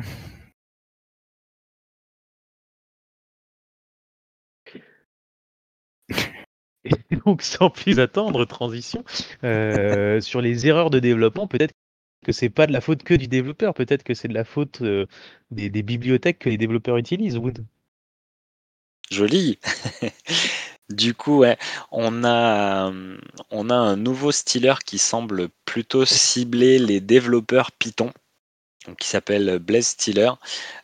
[6.83, 9.03] Et donc, sans plus attendre, transition
[9.43, 11.47] euh, sur les erreurs de développement.
[11.47, 11.73] Peut-être
[12.23, 14.81] que c'est pas de la faute que du développeur, peut-être que c'est de la faute
[14.81, 15.05] euh,
[15.51, 17.37] des, bibliothèques que les développeurs utilisent.
[17.37, 17.65] Wood.
[19.11, 19.59] Joli.
[20.89, 21.55] Du coup, ouais,
[21.91, 22.91] on a,
[23.51, 28.11] un nouveau styler qui semble plutôt cibler les développeurs Python,
[28.97, 30.31] qui s'appelle Blaze Stealer.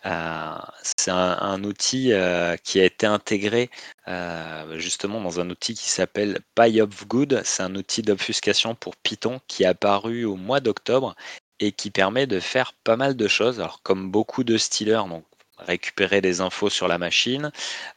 [0.05, 3.69] Euh, c'est un, outil euh, qui a été intégré
[4.07, 7.41] euh, justement dans un outil qui s'appelle PyOfGood.
[7.43, 11.15] C'est un outil d'obfuscation pour Python qui est apparu au mois d'octobre
[11.59, 13.59] et qui permet de faire pas mal de choses.
[13.59, 15.25] Alors, comme beaucoup de stealers, donc
[15.57, 17.51] récupérer les infos sur la machine,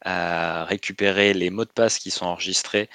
[0.04, 2.88] récupérer les mots de passe qui sont enregistrés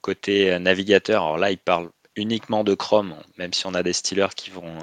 [0.00, 1.24] côté navigateur.
[1.24, 4.78] Alors là, il parle uniquement de Chrome, même si on a des stealers qui vont,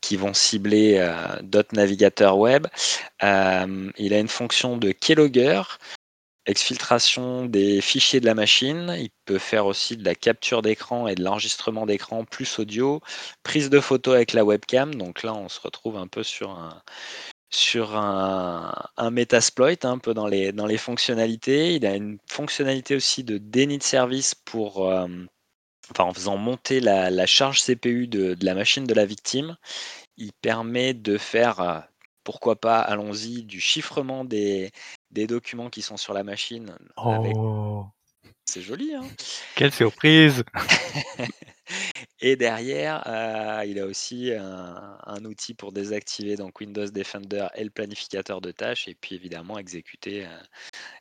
[0.00, 2.66] qui vont cibler euh, d'autres navigateurs web.
[3.22, 5.62] Euh, il a une fonction de keylogger,
[6.46, 8.94] exfiltration des fichiers de la machine.
[8.98, 13.00] Il peut faire aussi de la capture d'écran et de l'enregistrement d'écran plus audio,
[13.42, 14.94] prise de photo avec la webcam.
[14.94, 16.82] Donc là, on se retrouve un peu sur un,
[17.50, 21.74] sur un, un Metasploit, un peu dans les, dans les fonctionnalités.
[21.74, 25.06] Il a une fonctionnalité aussi de déni de service pour, euh,
[25.90, 29.56] enfin, en faisant monter la, la charge CPU de, de, la machine de la victime.
[30.16, 31.80] Il permet de faire, euh,
[32.24, 34.70] pourquoi pas, allons-y, du chiffrement des,
[35.10, 36.76] des documents qui sont sur la machine.
[36.96, 37.86] Oh.
[38.48, 39.04] C'est joli, hein
[39.56, 40.42] Quelle surprise
[42.20, 47.62] Et derrière, euh, il a aussi un, un, outil pour désactiver donc Windows Defender et
[47.62, 50.40] le planificateur de tâches, et puis évidemment exécuter, euh,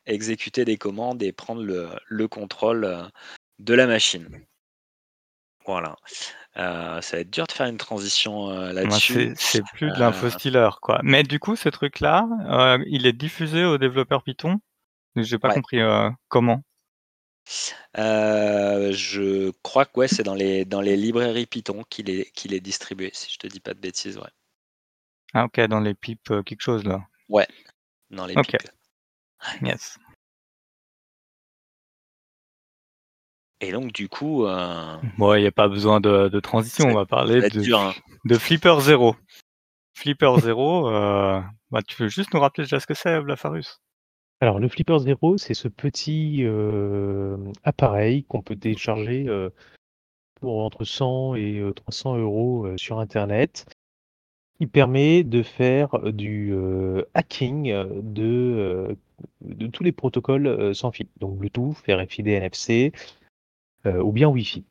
[0.06, 3.04] exécuter des commandes et prendre le, le contrôle euh,
[3.60, 4.28] de la machine.
[5.67, 5.95] Voilà.
[6.58, 9.34] Euh, ça va être dur de faire une transition euh, là-dessus.
[9.36, 10.99] C'est plus de l'info stealer, quoi.
[11.03, 14.60] Mais du coup, ce truc-là, euh, il est diffusé aux développeurs Python?
[15.15, 15.56] J'ai pas Ouais.
[15.56, 15.80] compris
[16.30, 16.63] comment?
[17.97, 22.53] Euh, je crois que ouais, c'est dans les, dans les librairies Python qu'il est, qu'il
[22.53, 24.17] est distribué, si je te dis pas de bêtises.
[24.17, 24.30] Ouais.
[25.34, 27.01] Ah ok, dans les pipes euh, quelque chose là.
[27.30, 27.47] Ouais,
[28.10, 28.47] dans les Ok.
[28.47, 28.69] pipes.
[29.62, 29.97] Yes.
[33.61, 36.91] Et donc du coup, euh, Bon, il n'y a pas besoin de, de transition, Ça-
[36.91, 37.93] on va parler de, dur, hein.
[38.25, 39.15] de Flipper 0.
[39.95, 41.41] Flipper 0, euh,
[41.71, 43.79] bah, tu veux juste nous rappeler déjà ce que c'est, Blafarus?
[44.39, 49.49] Alors, le Flipper Zero, c'est ce petit euh, appareil qu'on peut télécharger euh,
[50.39, 53.65] pour entre 100 et euh, 300 euros euh, sur Internet,
[54.59, 58.95] qui permet de faire du euh, hacking de, euh,
[59.41, 62.99] de tous les protocoles euh, sans fil, donc Bluetooth, RFID, NFC euh,
[64.04, 64.63] ou bien Wi-Fi.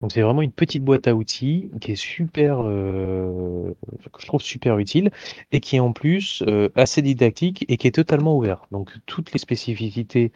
[0.00, 3.74] Donc c'est vraiment une petite boîte à outils qui est super, euh,
[4.12, 5.10] que je trouve super utile
[5.52, 8.66] et qui est en plus euh, assez didactique et qui est totalement ouvert.
[8.70, 10.32] Donc toutes les spécificités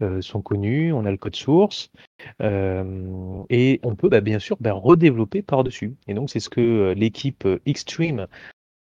[0.00, 1.90] euh, sont connues, on a le code source
[2.40, 5.96] euh, et on peut bah, bien sûr bah, redévelopper par-dessus.
[6.06, 8.28] Et donc c'est ce que euh, l'équipe euh, Xtreme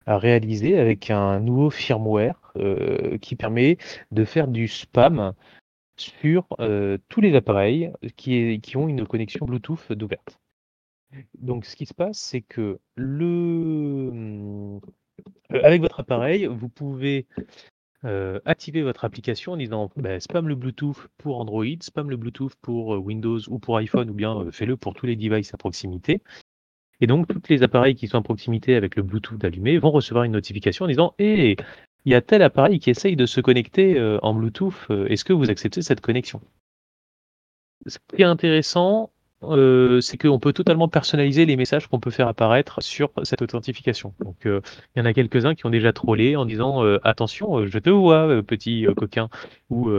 [0.07, 3.79] a réalisé avec un nouveau firmware euh, qui permet
[4.11, 5.35] de faire du spam
[6.01, 10.39] sur euh, tous les appareils qui, ont une connexion Bluetooth d'ouverte.
[11.39, 14.81] Donc, ce qui se passe, c'est que euh,
[15.51, 17.27] avec votre appareil, vous pouvez
[18.05, 22.55] euh, activer votre application en disant bah, spam le Bluetooth pour Android, spam le Bluetooth
[22.61, 26.23] pour Windows ou pour iPhone, ou bien fais-le pour tous les devices à proximité.
[27.01, 30.25] Et donc, tous les appareils qui sont à proximité avec le Bluetooth allumé vont recevoir
[30.25, 31.57] une notification en disant Hé,
[32.09, 35.27] il y a tel appareil qui essaye de se connecter euh, en Bluetooth, euh, est-ce
[35.27, 36.40] que vous acceptez cette connexion?
[37.87, 39.11] Ce qui est intéressant,
[39.42, 44.14] euh, c'est qu'on peut totalement personnaliser les messages qu'on peut faire apparaître sur cette authentification.
[44.21, 44.62] Donc, il
[44.97, 48.87] y en a quelques-uns qui ont déjà trollé en disant Attention, je te vois, petit
[48.97, 49.29] coquin,
[49.68, 49.90] ou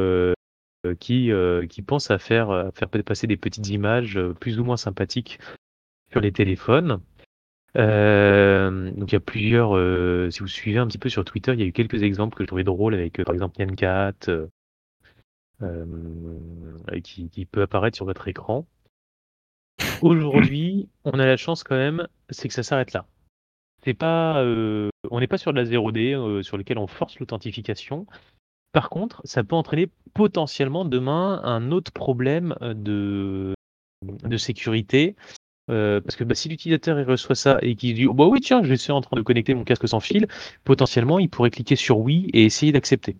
[1.00, 1.32] qui,
[1.70, 2.72] qui pense à faire,
[3.06, 5.40] passer des petites images plus ou moins sympathiques
[6.12, 7.00] sur les téléphones.
[7.78, 11.54] Euh, donc il y a plusieurs, euh, si vous suivez un petit peu sur Twitter,
[11.54, 13.76] il y a eu quelques exemples que je trouvais drôles avec euh, par exemple Yann
[15.62, 16.40] euh,
[17.04, 18.66] qui, peut apparaître sur votre écran.
[20.02, 23.06] Aujourd'hui, on a la chance quand même, c'est que ça s'arrête là.
[23.84, 24.42] C'est pas,
[25.10, 28.08] on n'est pas sur de la 0D euh, sur lequel on force l'authentification.
[28.72, 33.54] Par contre, ça peut entraîner potentiellement demain un autre problème de
[34.38, 35.16] sécurité
[35.70, 38.64] parce que bah, si l'utilisateur il reçoit ça et qu'il dit oh, bah oui tiens
[38.64, 40.28] je suis en train de connecter mon casque sans fil,
[40.64, 43.16] potentiellement il pourrait cliquer sur oui et essayer d'accepter.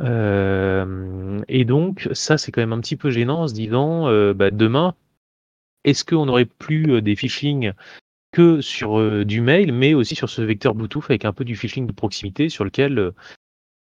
[0.00, 4.94] et donc ça c'est quand même un petit peu gênant en se disant bah, demain
[5.84, 7.72] est-ce qu'on n'aurait plus des phishing
[8.32, 11.86] que sur du mail, mais aussi sur ce vecteur Bluetooth avec un peu du phishing
[11.86, 13.12] de proximité sur lequel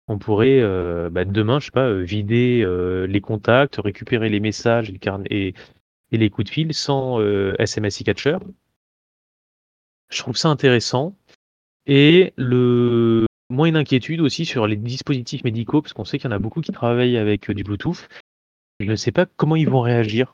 [0.07, 0.61] on pourrait
[1.09, 2.63] bah, demain, je sais pas, vider
[3.07, 4.93] les contacts, récupérer les messages
[5.29, 5.53] et,
[6.13, 7.19] et, les coups de fil sans
[7.58, 8.38] SMS e-catcher.
[10.10, 11.15] Je trouve ça intéressant.
[11.86, 16.34] Et le moins une inquiétude aussi sur les dispositifs médicaux, parce qu'on sait qu'il y
[16.34, 18.08] en a beaucoup qui travaillent avec du Bluetooth.
[18.80, 20.32] Je ne sais pas comment ils vont réagir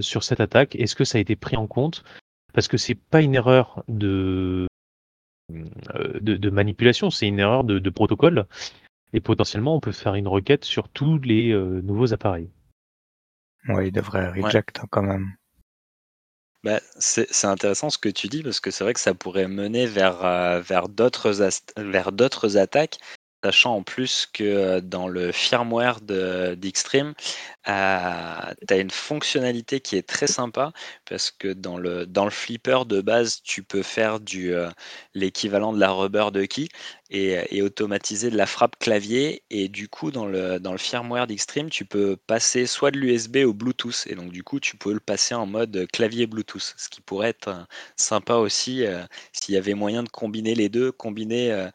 [0.00, 0.76] sur cette attaque.
[0.76, 2.04] Est-ce que ça a été pris en compte?
[2.52, 4.66] Parce que c'est pas une erreur de,
[5.50, 8.46] de, manipulation, c'est une erreur de, protocole.
[9.12, 12.50] Et potentiellement, on peut faire une requête sur tous les nouveaux appareils.
[13.68, 15.34] Oui, il devrait reject hein, quand même.
[16.64, 19.86] Bah, c'est intéressant ce que tu dis parce que c'est vrai que ça pourrait mener
[19.86, 22.98] vers, vers d'autres attaques
[23.44, 27.14] Sachant en plus que dans le firmware d'Extreme,
[27.68, 30.72] euh, tu as une fonctionnalité qui est très sympa
[31.04, 34.70] parce que dans le, dans le flipper de base, tu peux faire du euh,
[35.14, 36.68] l'équivalent de la rubber ducky
[37.10, 39.44] et, et automatiser de la frappe clavier.
[39.50, 43.44] Et du coup, dans le, dans le firmware d'Extreme, tu peux passer soit de l'USB
[43.44, 44.04] au Bluetooth.
[44.08, 47.30] Et donc, du coup, tu peux le passer en mode clavier Bluetooth, ce qui pourrait
[47.30, 47.62] être euh,
[47.96, 48.84] sympa aussi
[49.32, 51.68] s'il y avait moyen de combiner les deux, combiner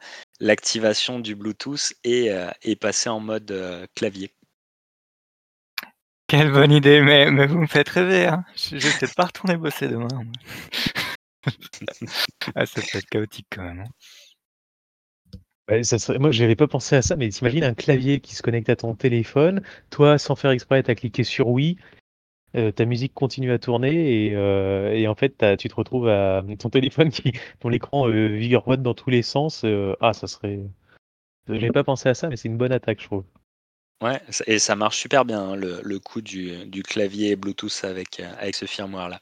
[0.44, 4.30] l'activation du Bluetooth et, euh, passer en mode euh, clavier.
[6.26, 8.26] Quelle bonne idée, mais, mais vous me faites rêver.
[8.26, 8.44] Hein.
[8.54, 10.08] Je, vais peut-être pas retourner bosser demain.
[12.54, 13.86] ah, ça peut être chaotique quand même.
[15.68, 15.82] Hein.
[15.82, 16.18] ça serait...
[16.18, 18.94] Moi, j'avais pas pensé à ça, mais t'imagines un clavier qui se connecte à ton
[18.94, 19.62] téléphone.
[19.90, 21.78] Toi, sans faire exprès, tu as cliqué sur oui.
[22.56, 26.70] Euh, ta musique continue à tourner et, euh, en fait tu te retrouves à ton
[26.70, 29.64] téléphone qui ton écran euh, virevolte dans tous les sens
[30.00, 30.60] ah ça serait
[31.48, 33.24] j'avais pas pensé à ça mais c'est une bonne attaque je trouve.
[34.02, 39.08] Ouais et ça marche super bien hein, le, coup du, clavier Bluetooth avec, ce firmware
[39.08, 39.20] là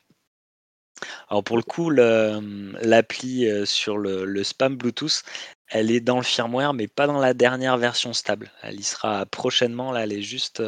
[1.31, 5.23] alors pour le coup l'appli sur le, spam Bluetooth
[5.69, 8.51] elle est dans le firmware mais pas dans la dernière version stable.
[8.63, 10.63] Elle y sera prochainement là elle est juste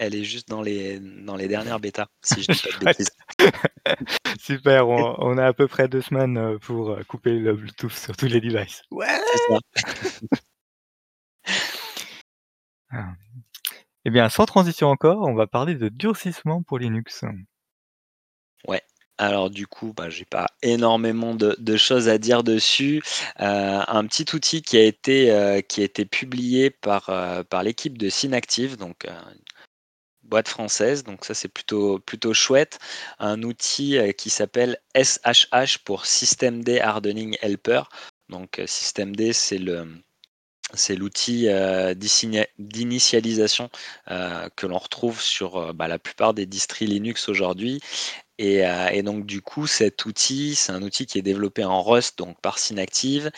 [0.00, 3.10] elle est juste dans les, dans les dernières bêtas, si je dis pas de bêtises.
[4.40, 8.16] Super, on, a à peu près deux semaines euh, pour euh, couper le Bluetooth sur
[8.16, 8.80] tous les devices.
[8.90, 9.06] Ouais
[12.90, 13.12] ah.
[14.06, 17.22] Eh bien, sans transition encore, on va parler de durcissement pour Linux.
[18.66, 18.82] Ouais.
[19.18, 23.02] Alors du coup, bah, j'ai pas énormément de, choses à dire dessus.
[23.40, 27.10] Euh, un petit outil qui a été, qui a été publié par,
[27.50, 29.06] par l'équipe de Synactive, donc
[30.30, 32.78] boîte française, donc ça c'est plutôt, plutôt chouette.
[33.18, 37.82] Un outil euh, qui s'appelle SHH pour System D Hardening Helper.
[38.30, 39.86] Donc euh, System D c'est le
[40.72, 43.70] c'est l'outil euh, d'initialisation
[44.06, 47.80] que l'on retrouve sur bah, la plupart des distris Linux aujourd'hui.
[48.38, 48.62] Et,
[48.92, 52.40] et, donc du coup, cet outil, c'est un outil qui est développé en Rust, donc
[52.40, 53.32] par Synactive,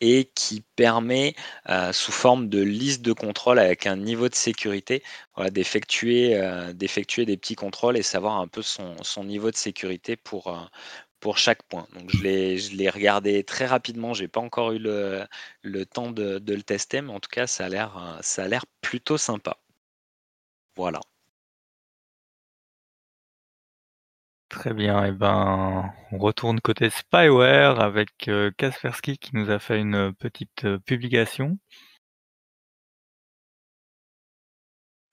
[0.00, 1.34] et qui permet,
[1.68, 5.02] euh, sous forme de liste de contrôle avec un niveau de sécurité,
[5.50, 10.48] d'effectuer, euh, d'effectuer des petits contrôles et savoir un peu son, niveau de sécurité pour,
[10.48, 10.60] euh,
[11.20, 11.86] pour chaque point.
[11.94, 15.26] Donc je l'ai, je l'ai regardé très rapidement, j'ai pas encore eu le,
[15.86, 18.64] temps de, de, le tester, mais en tout cas ça a l'air, ça a l'air
[18.82, 19.58] plutôt sympa.
[20.76, 21.00] Voilà.
[24.68, 29.80] Très bien, et ben, on retourne côté spyware avec, euh, Kaspersky qui nous a fait
[29.80, 31.56] une, euh, petite, euh, publication.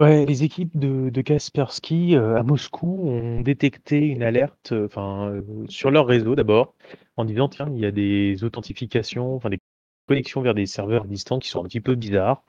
[0.02, 6.06] Ouais, les équipes de de Kaspersky, à Moscou ont détecté une alerte, enfin, sur leur
[6.06, 6.76] réseau d'abord,
[7.16, 9.60] en disant: «Tiens, il y a des authentifications, enfin des
[10.08, 12.44] connexions vers des serveurs distants qui sont un petit peu bizarres,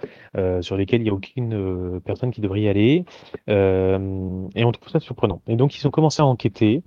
[0.61, 3.05] sur lesquels il n'y a aucune, personne qui devrait y aller».
[3.49, 6.83] et on trouve ça surprenant et donc ils ont commencé à enquêter.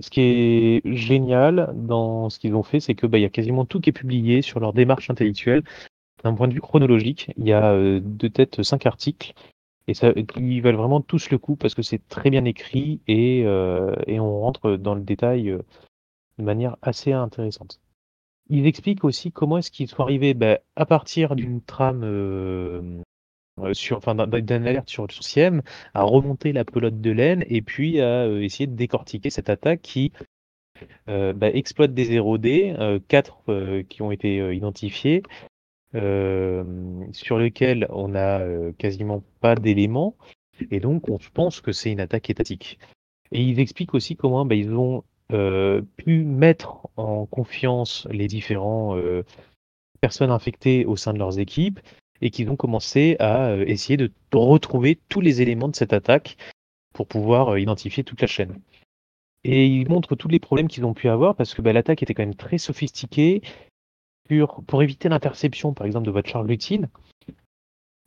[0.00, 3.30] ce qui est génial dans ce qu'ils ont fait, c'est que, bah, il y a
[3.30, 5.62] quasiment tout qui est publié sur leur démarche intellectuelle.
[6.24, 9.34] D'un point de vue chronologique, il y a, de tête 5 articles
[9.88, 13.40] et ça ils valent vraiment tous le coup parce que c'est très bien écrit et
[13.40, 15.54] et on rentre dans le détail,
[16.38, 17.80] de manière assez intéressante.
[18.50, 23.00] Ils expliquent aussi comment est-ce qu'ils sont arrivés, bah, à partir d'une trame, euh,
[23.72, 25.62] sur enfin d'un alerte sur sur Siem,
[25.94, 29.80] à remonter la pelote de laine et puis à, euh, essayer de décortiquer cette attaque
[29.80, 30.12] qui,
[31.08, 35.22] euh, bah, exploite des 0D, 4 qui ont été, identifiés,
[35.92, 38.42] sur lesquels on n'a
[38.78, 40.16] quasiment pas d'éléments
[40.70, 42.78] et donc on pense que c'est une attaque étatique.
[43.32, 48.96] Et ils expliquent aussi comment bah, ils ont pu mettre en confiance les différents
[50.00, 51.80] personnes infectées au sein de leurs équipes
[52.20, 56.36] et qu'ils ont commencé à essayer de retrouver tous les éléments de cette attaque
[56.92, 58.60] pour pouvoir identifier toute la chaîne.
[59.44, 62.14] Et ils montrent tous les problèmes qu'ils ont pu avoir parce que bah, l'attaque était
[62.14, 63.42] quand même très sophistiquée.
[64.26, 66.88] Pour, pour éviter l'interception, par exemple, de votre charge utile,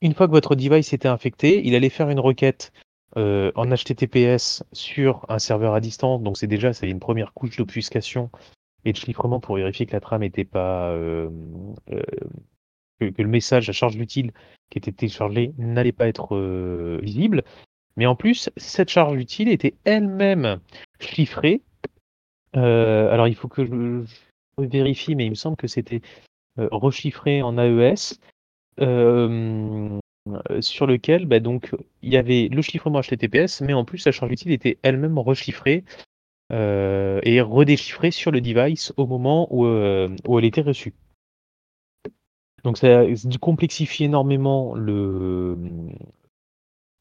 [0.02, 2.74] une fois que votre device était infecté, il allait faire une requête
[3.18, 6.22] euh, en HTTPS sur un serveur à distance.
[6.22, 8.30] Donc c'est déjà c'est une première couche d'obfuscation
[8.86, 11.28] et de chiffrement pour vérifier que la trame n'était pas euh,
[11.92, 12.04] euh,
[13.00, 14.34] que, le message à charge utile
[14.70, 16.38] qui était téléchargé n'allait pas être
[17.02, 17.44] visible.
[17.96, 20.60] Mais en plus, cette charge utile était elle-même
[21.00, 21.62] chiffrée.
[22.54, 24.04] alors il faut que je,
[24.60, 26.02] vérifie, mais il me semble que c'était
[26.58, 28.20] rechiffré en AES.
[30.60, 34.32] Sur lequel bah, donc il y avait le chiffrement HTTPS, mais en plus la charge
[34.32, 35.84] utile était elle-même rechiffrée
[36.52, 40.94] et redéchiffrée sur le device au moment où, où elle était reçue.
[42.64, 43.04] Donc ça
[43.40, 45.58] complexifie énormément le,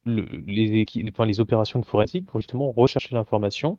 [0.07, 3.79] les, les opérations de forensique pour justement rechercher l'information.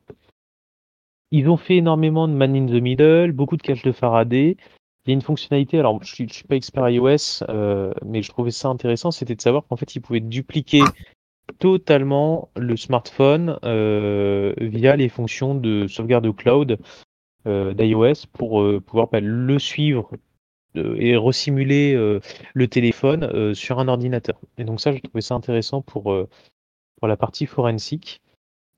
[1.30, 4.56] Ils ont fait énormément de man in the middle, beaucoup de caches de Faraday.
[5.08, 8.28] Il y a une fonctionnalité, alors je ne suis, pas expert iOS, euh, mais je
[8.28, 10.82] trouvais ça intéressant, c'était de savoir qu'en fait ils pouvaient dupliquer
[11.58, 16.78] totalement le smartphone euh, via les fonctions de sauvegarde cloud
[17.46, 20.10] euh, d'iOS pour pouvoir bah, le suivre
[20.74, 21.94] et resimuler
[22.52, 24.38] le téléphone sur un ordinateur.
[24.58, 26.14] Et donc ça, je trouvais ça intéressant pour,
[27.00, 28.20] pour la partie forensique.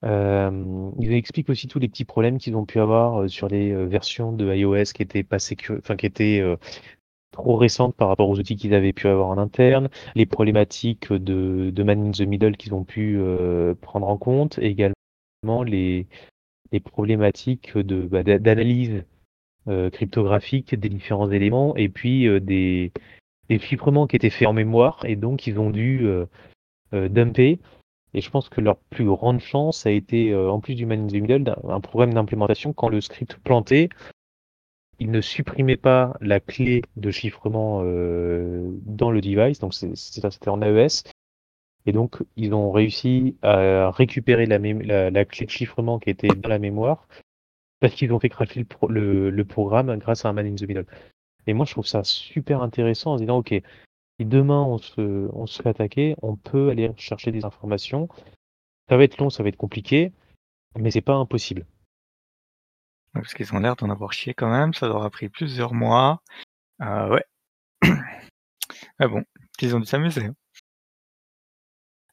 [0.05, 4.33] Euh, ils expliquent aussi tous les petits problèmes qu'ils ont pu avoir sur les versions
[4.33, 5.37] de iOS qui étaient pas
[5.79, 6.43] enfin qui étaient
[7.33, 11.71] trop récentes par rapport aux outils qu'ils avaient pu avoir en interne, les problématiques de,
[11.71, 13.21] de man in the middle qu'ils ont pu
[13.83, 14.95] prendre en compte, également
[15.67, 16.07] les,
[16.73, 19.05] les problématiques de bah, d'analyse
[19.93, 22.91] cryptographique des différents éléments et puis des,
[23.51, 26.09] des, chiffrements qui étaient faits en mémoire et donc ils ont dû
[26.93, 27.61] euh, dumper.
[28.15, 31.07] Et je pense que leur plus grande chance a été, en plus du Man in
[31.07, 33.89] the Middle, un programme d'implémentation quand le script plantait,
[34.99, 41.05] il ne supprimait pas la clé de chiffrement dans le device, donc c'était en AES.
[41.87, 44.59] Et donc, ils ont réussi à récupérer la,
[45.11, 47.07] la, clé de chiffrement qui était dans la mémoire
[47.81, 50.87] parce qu'ils ont fait cracher le, programme grâce à un man in the middle.
[51.47, 53.55] Et moi, je trouve ça super intéressant en disant, OK,
[54.21, 58.07] si demain on se, on se fait attaquer, on peut aller chercher des informations.
[58.91, 60.13] Ça va être long, ça va être compliqué,
[60.79, 61.65] mais c'est pas impossible.
[63.15, 66.23] Parce qu'ils ont l'air d'en avoir chié quand même, ça leur a pris plusieurs mois.
[66.83, 67.25] Euh, ouais.
[68.99, 69.25] mais bon,
[69.63, 70.27] ils ont dû s'amuser.
[70.27, 70.35] Hein.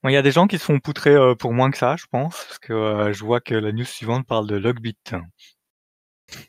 [0.05, 2.05] Il y a des gens qui se font poutrer euh, pour moins que ça, je
[2.10, 4.95] pense, parce que euh, je vois que la news suivante parle de Logbit.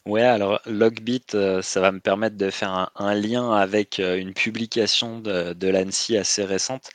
[0.07, 4.35] Ouais, alors Logbit, euh, ça va me permettre de faire un, lien avec euh, une
[4.35, 6.91] publication de, de assez récente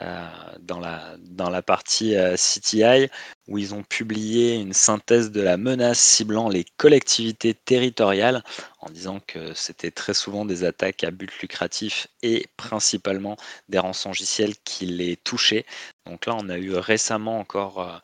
[0.00, 0.26] euh,
[0.60, 3.08] dans, la, dans la partie CTI,
[3.46, 8.42] où ils ont publié une synthèse de la menace ciblant les collectivités territoriales,
[8.80, 13.36] en disant que c'était très souvent des attaques à but lucratif et principalement
[13.68, 15.66] des rançongiciels qui les touchaient.
[16.06, 18.02] Donc là, on a eu récemment encore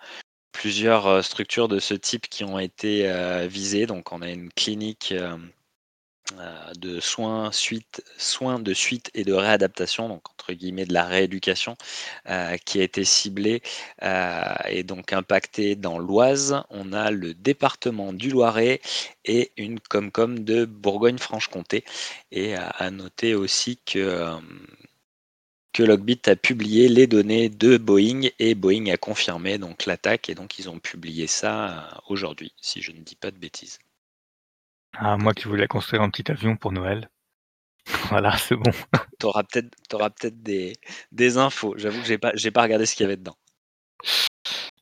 [0.53, 3.87] plusieurs euh, structures de ce type qui ont été euh, visées.
[3.87, 5.37] Donc on a une clinique euh,
[6.79, 11.75] de soins, de suite et de réadaptation, donc entre guillemets de la rééducation,
[12.65, 13.63] qui a été ciblée
[14.69, 16.63] et donc impactée dans l'Oise.
[16.71, 18.81] On a le département du Loiret
[19.25, 21.85] et une Comcom de Bourgogne-Franche-Comté.
[22.31, 24.39] Et à noter aussi que
[25.73, 30.35] que Logbit a publié les données de Boeing et Boeing a confirmé donc l'attaque et
[30.35, 33.79] donc ils ont publié ça euh, aujourd'hui, si je ne dis pas de bêtises.
[34.95, 37.11] Ah, moi qui voulais construire un petit avion pour Noël.
[38.11, 38.71] Voilà, c'est bon.
[39.21, 40.75] tu auras peut-être peut des,
[41.13, 41.75] des infos.
[41.77, 43.37] J'avoue que j'ai pas, pas regardé ce qu'il y avait dedans.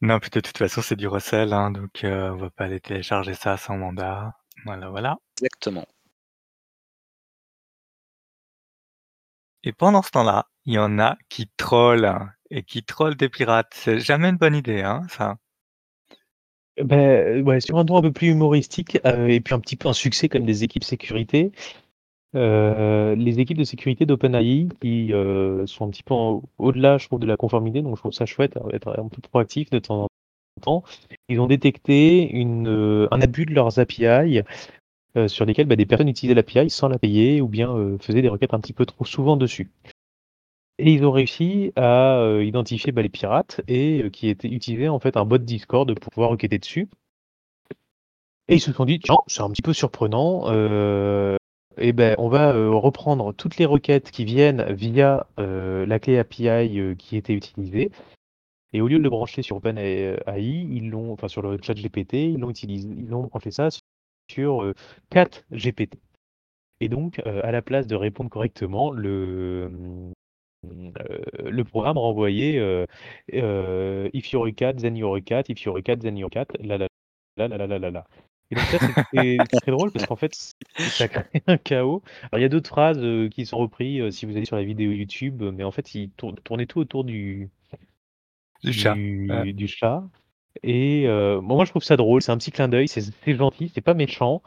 [0.01, 2.80] Non, peut-être de toute façon c'est du recel, hein, donc euh, on va pas aller
[2.80, 4.32] télécharger ça sans mandat.
[4.64, 5.16] Voilà, voilà.
[5.41, 5.86] Exactement.
[9.64, 12.14] Et pendant ce temps-là, il y en a qui trollent
[12.51, 13.73] et qui trollent des pirates.
[13.73, 15.39] C'est jamais une bonne idée, hein, ça.
[16.77, 19.89] Ben, ouais, sur un ton un peu plus humoristique, euh, et puis un petit peu
[19.89, 21.53] un succès comme des équipes sécurité,
[22.37, 26.14] euh, les équipes de sécurité d'OpenAI qui euh, sont un petit peu
[26.59, 29.23] au-delà, je trouve, de la conformité, donc je trouve ça chouette, hein, être un peu
[29.23, 30.09] proactif de temps en
[30.61, 30.85] temps.
[31.31, 34.43] Ils ont détecté un abus de leurs API
[35.29, 38.55] sur lesquels bah, des personnes utilisaient l'API sans la payer ou bien faisaient des requêtes
[38.55, 39.71] un petit peu trop souvent dessus.
[40.81, 45.01] Et ils ont réussi à, heu, identifier, bah, les pirates et qui étaient utilisaient en
[45.01, 46.89] fait un bot Discord pour pouvoir enquêter dessus.
[48.49, 51.37] Et ils se sont dit: «Tiens, c'est un petit peu surprenant, heu
[51.81, 56.18] et beh, on va, heu, reprendre toutes les requêtes qui viennent via, heu, la clé
[56.18, 57.91] API, heu, qui était utilisée
[58.74, 62.39] et au lieu de le brancher sur OpenAI, ils l'ont enfin sur le ChatGPT, ils
[62.41, 63.68] l'ont utilisé ils l'ont branché ça
[64.31, 64.74] sur, heu,
[65.14, 65.99] ChatGPT
[66.81, 69.70] et donc à la place de répondre correctement, le,
[70.65, 72.87] mmh, heu, le programme renvoyait, heu
[73.33, 75.45] heu: «If you're a cat, then you're a cat.
[75.51, 76.47] If you're a cat, then you're a cat.
[76.61, 76.87] La la
[77.37, 78.07] la la la la la»
[78.51, 80.35] et donc ça, c'était très drôle parce qu'en fait,
[80.87, 82.03] ça crée un chaos.
[82.33, 84.57] Alors il y a d'autres phrases, heu, qui sont repris, heu, si vous allez sur
[84.57, 87.51] la vidéo YouTube, mais en fait, il tourne tournait tout autour du
[88.63, 89.45] Du chat, ouais.
[89.45, 90.03] du du chat
[90.65, 93.71] et heu, moi je trouve ça drôle, c'est un petit clin d'œil, c'est c'est gentil,
[93.75, 94.43] c'est pas méchant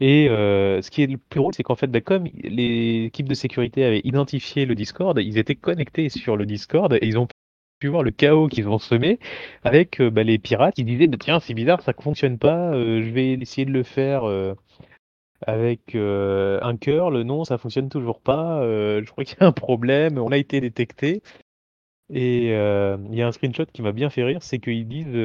[0.00, 3.34] et heu, ce qui est le plus drôle, c'est qu'en fait, bah, comme l'équipe de
[3.34, 7.28] sécurité avait identifié le Discord, ils étaient connectés sur le Discord et ils ont
[7.80, 9.18] pu voir le chaos qu'ils ont semé
[9.64, 10.74] avec, heu, bah, les pirates.
[10.78, 13.82] Ils disaient: «Bah, tiens, c'est bizarre, ça fonctionne pas, heu, je vais essayer de le
[13.84, 14.54] faire, heu,
[15.46, 17.22] avec, heu, un curl.
[17.22, 20.60] Non, ça fonctionne toujours pas, je crois qu'il y a un problème, on a été
[20.60, 21.22] détectés»
[22.10, 25.16] et il y a un screenshot qui m'a bien fait rire, c'est qu'ils disent,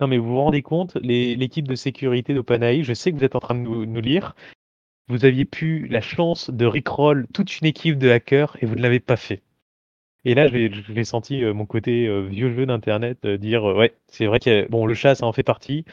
[0.00, 3.24] «Non mais vous vous rendez compte, l'é l'équipe de sécurité d'OpenAI, je sais que vous
[3.24, 4.36] êtes en train de nous lire.
[5.08, 8.82] Vous aviez pu la chance de rickroll toute une équipe de hackers et vous ne
[8.82, 9.42] l'avez pas fait»
[10.26, 14.26] et là, j'ai senti, heu, mon côté, heu, vieux jeu d'internet, heu, dire: «Ouais, c'est
[14.26, 15.84] vrai que bon, le chat, ça en fait partie,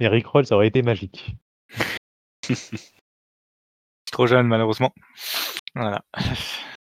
[0.00, 1.36] mais rickroll, ça aurait été magique».
[4.12, 4.92] Trop jeune malheureusement.
[5.74, 6.02] Voilà.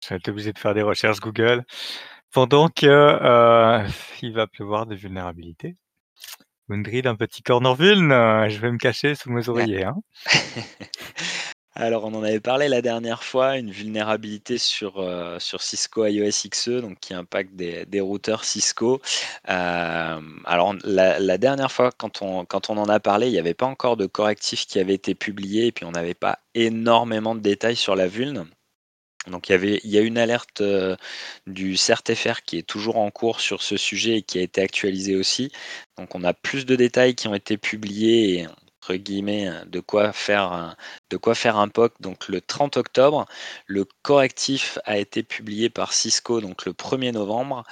[0.08, 1.66] J'ai été obligé de faire des recherches Google
[2.32, 3.88] pendant que, heu,
[4.24, 5.76] il va pleuvoir de vulnérabilités.
[6.70, 8.10] Windrill, un petit corner vuln,
[8.50, 9.66] je vais me cacher sous mes Ouais.
[9.66, 9.96] oreillers, hein.
[11.78, 14.94] Alors on en avait parlé la dernière fois, une vulnérabilité sur,
[15.40, 19.02] sur Cisco iOS XE, donc qui impacte des des routeurs Cisco.
[19.48, 23.40] Hem, alors la la dernière fois quand on quand on en a parlé, il y
[23.40, 27.36] avait pas encore de correctifs qui avaient été publiés et puis on n'avait pas énormément
[27.36, 28.48] de détails sur la vulne.
[29.28, 30.96] Donc il y avait il y a une alerte, heu,
[31.48, 35.16] du CERT-FR qui est toujours en cours sur ce sujet et qui a été actualisée
[35.16, 35.52] aussi.
[35.98, 38.48] Donc on a plus de détails qui ont été publiés
[38.82, 40.76] entre guillemets, de quoi faire
[41.10, 43.26] de quoi faire un POC donc le 30 octobre.
[43.68, 47.64] Le correctif a été publié par Cisco donc le 1er novembre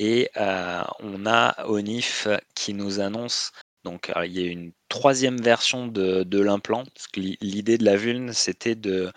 [0.00, 3.52] et heu, on a Onif qui nous annonce
[3.84, 6.84] donc il y a une 3e version de de l'implant,
[7.16, 9.12] l'idée de la vulne, c'était de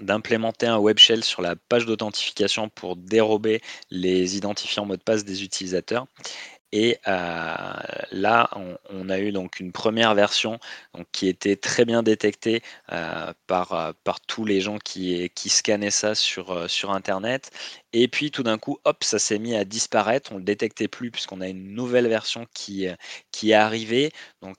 [0.00, 5.24] d'implémenter un web shell sur la page d'authentification pour dérober les identifiants mot de passe
[5.24, 6.06] des utilisateurs
[6.72, 7.10] et heu,
[8.12, 8.50] là,
[8.90, 10.58] on a eu donc une 1re version
[11.12, 12.62] qui était très bien détectée,
[13.46, 16.50] par, heu, par tous les gens qui qui scannaient ça sur,
[16.90, 17.50] internet
[17.92, 20.32] et puis tout d'un coup, hop, ça s'est mis à disparaître.
[20.32, 22.86] On le détectait plus puisqu'on a une nouvelle version qui,
[23.32, 24.12] qui est arrivée.
[24.42, 24.58] Donc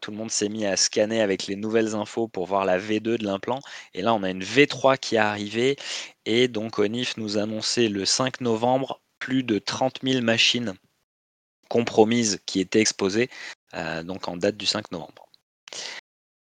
[0.00, 3.18] tout le monde s'est mis à scanner avec les nouvelles infos pour voir la V2
[3.18, 3.60] de l'implant
[3.94, 5.76] et là, on a une V3 qui est arrivée
[6.26, 10.74] et donc Onif nous annonçait le 5 novembre plus de 30 000 machines
[11.72, 13.30] compromises qui étaient exposées,
[13.74, 15.26] heu, donc en date du 5 novembre.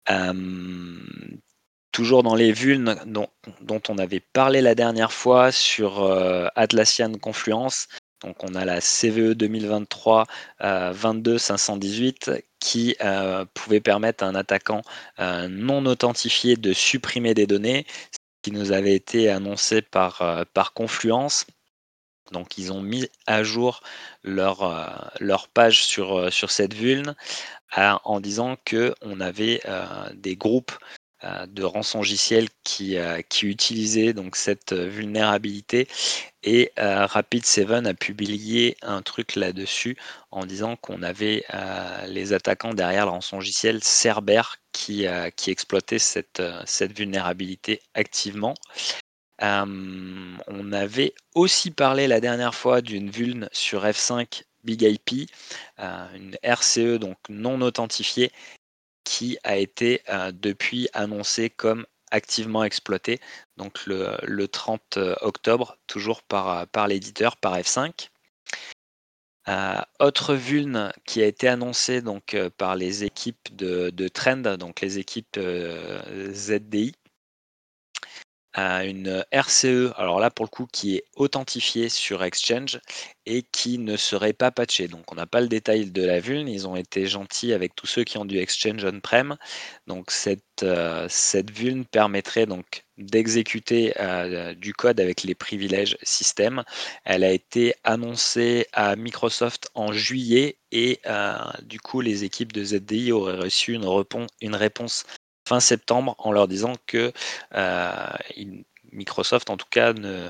[0.07, 1.39] Hem,
[1.93, 7.87] toujours dans les vulnes dont on avait parlé la dernière fois sur, heu, Atlassian Confluence,
[8.23, 10.25] donc on a la CVE 2023,
[10.63, 12.95] heu, 22518 qui,
[13.53, 14.81] pouvait permettre à un attaquant,
[15.49, 20.21] non authentifié de supprimer des données, ce qui nous avait été annoncé par
[20.75, 21.45] Confluence.
[22.31, 23.81] Donc ils ont mis à jour
[24.23, 24.85] leur, heu,
[25.19, 27.15] leur page sur, heu, sur cette vulne,
[27.71, 29.61] à en disant qu'on avait,
[30.15, 30.73] des groupes,
[31.47, 32.97] de rançongiciels qui,
[33.29, 35.87] qui utilisaient donc cette vulnérabilité
[36.43, 39.97] et heu, Rapid7 a publié un truc là-dessus
[40.31, 41.45] en disant qu'on avait,
[42.07, 44.41] les attaquants derrière le rançongiciel Cerber
[44.73, 48.55] qui, heu, qui exploitait cette, cette vulnérabilité activement.
[49.43, 55.29] Hem, on avait aussi parlé la dernière fois d'une vulne sur F5 BIG-IP,
[55.79, 55.83] heu,
[56.15, 58.31] une RCE donc non authentifiée
[59.05, 63.19] qui a été, heu, depuis annoncée comme activement exploitée,
[63.57, 68.09] donc le le 30 octobre, toujours par, l'éditeur, par F5.
[69.47, 74.99] Heu, autre vulne qui a été annoncée donc, par les équipes de Trend, donc les
[74.99, 75.37] équipes,
[76.33, 76.93] ZDI.
[78.53, 82.79] À une RCE, alors là pour le coup qui est authentifiée sur Exchange
[83.25, 84.87] et qui ne serait pas patchée.
[84.87, 87.87] Donc on n'a pas le détail de la vulne, ils ont été gentils avec tous
[87.87, 89.37] ceux qui ont du Exchange on-prem.
[89.87, 96.63] Donc cette, euh, cette vulne permettrait donc d'exécuter euh, du code avec les privilèges système.
[97.05, 102.63] Elle a été annoncée à Microsoft en juillet et euh, du coup les équipes de
[102.63, 103.87] ZDI auraient reçu une,
[104.41, 105.05] une réponse
[105.47, 107.11] fin septembre en leur disant que
[107.53, 108.07] euh,
[108.91, 110.29] Microsoft, en tout cas, ne,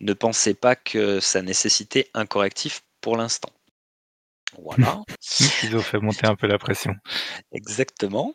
[0.00, 3.50] ne pensait pas que ça nécessitait un correctif pour l'instant.
[4.62, 5.02] Voilà.
[5.64, 6.94] Ils ont fait monter un peu la pression.
[7.52, 8.34] Exactement.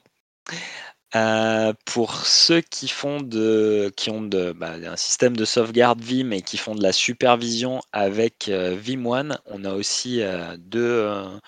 [1.15, 6.29] Euh, pour ceux qui font de, qui ont de, bah, un système de sauvegarde Vim
[6.31, 10.21] et qui font de la supervision avec euh, Vim1, on a aussi
[10.59, 11.39] deux,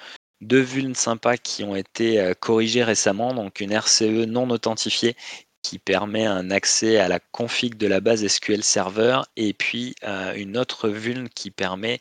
[0.42, 5.16] deux vulnes sympas qui ont été euh, corrigées récemment, donc une RCE non authentifiée
[5.62, 10.34] qui permet un accès à la config de la base SQL Server et puis euh,
[10.34, 12.00] une autre vulne qui permet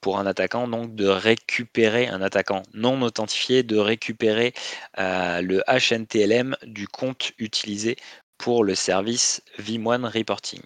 [0.00, 4.54] pour un attaquant donc de récupérer un attaquant non authentifié de récupérer
[4.98, 7.96] euh, le HNTLM du compte utilisé
[8.38, 10.62] pour le service Vim1 Reporting.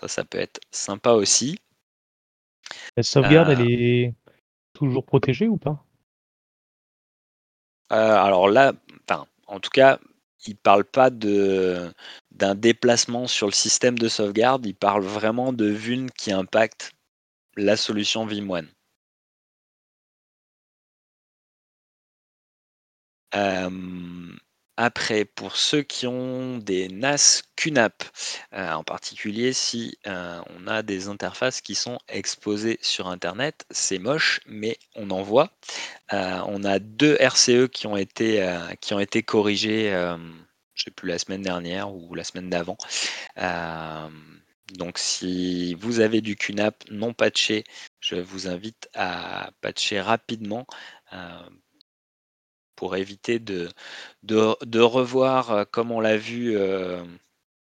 [0.00, 1.58] Ça, ça peut être sympa aussi.
[2.96, 4.14] La sauvegarde, elle est
[4.72, 5.84] toujours protégée ou pas?
[7.92, 8.72] Euh, alors là,
[9.46, 9.98] en tout cas,
[10.46, 15.66] il ne parle pas d'un déplacement sur le système de sauvegarde, il parle vraiment de
[15.66, 16.92] vulnes qui impactent
[17.56, 18.66] la solution Vim1.
[23.34, 23.70] Euh,
[24.80, 28.04] après, pour ceux qui ont des NAS QNAP,
[28.52, 33.98] euh, en particulier si euh, on a des interfaces qui sont exposées sur Internet, c'est
[33.98, 35.50] moche, mais on en voit.
[36.12, 39.90] Euh, on a deux RCE qui ont été, qui ont été corrigés,
[40.74, 42.78] je sais plus, la semaine dernière ou la semaine d'avant.
[44.74, 47.64] donc si vous avez du QNAP non patché,
[47.98, 50.68] je vous invite à patcher rapidement
[52.78, 53.68] pour éviter de,
[54.22, 57.02] de, revoir, euh, comme on l'a vu euh,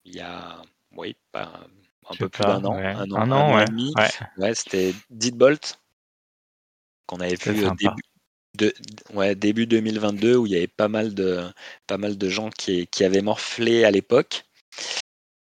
[0.03, 0.64] il y a
[0.97, 1.45] oui, un
[2.18, 3.93] peu plus d'un an, un an, un an, et demi.
[4.39, 4.56] Ouais.
[4.56, 5.80] c'était Deadbolt
[7.06, 8.01] qu'on avait vu début,
[8.56, 8.74] de,
[9.14, 11.43] ouais, début 2022 où il y avait pas mal de,
[11.86, 14.43] pas mal de gens qui, qui avaient morflé à l'époque.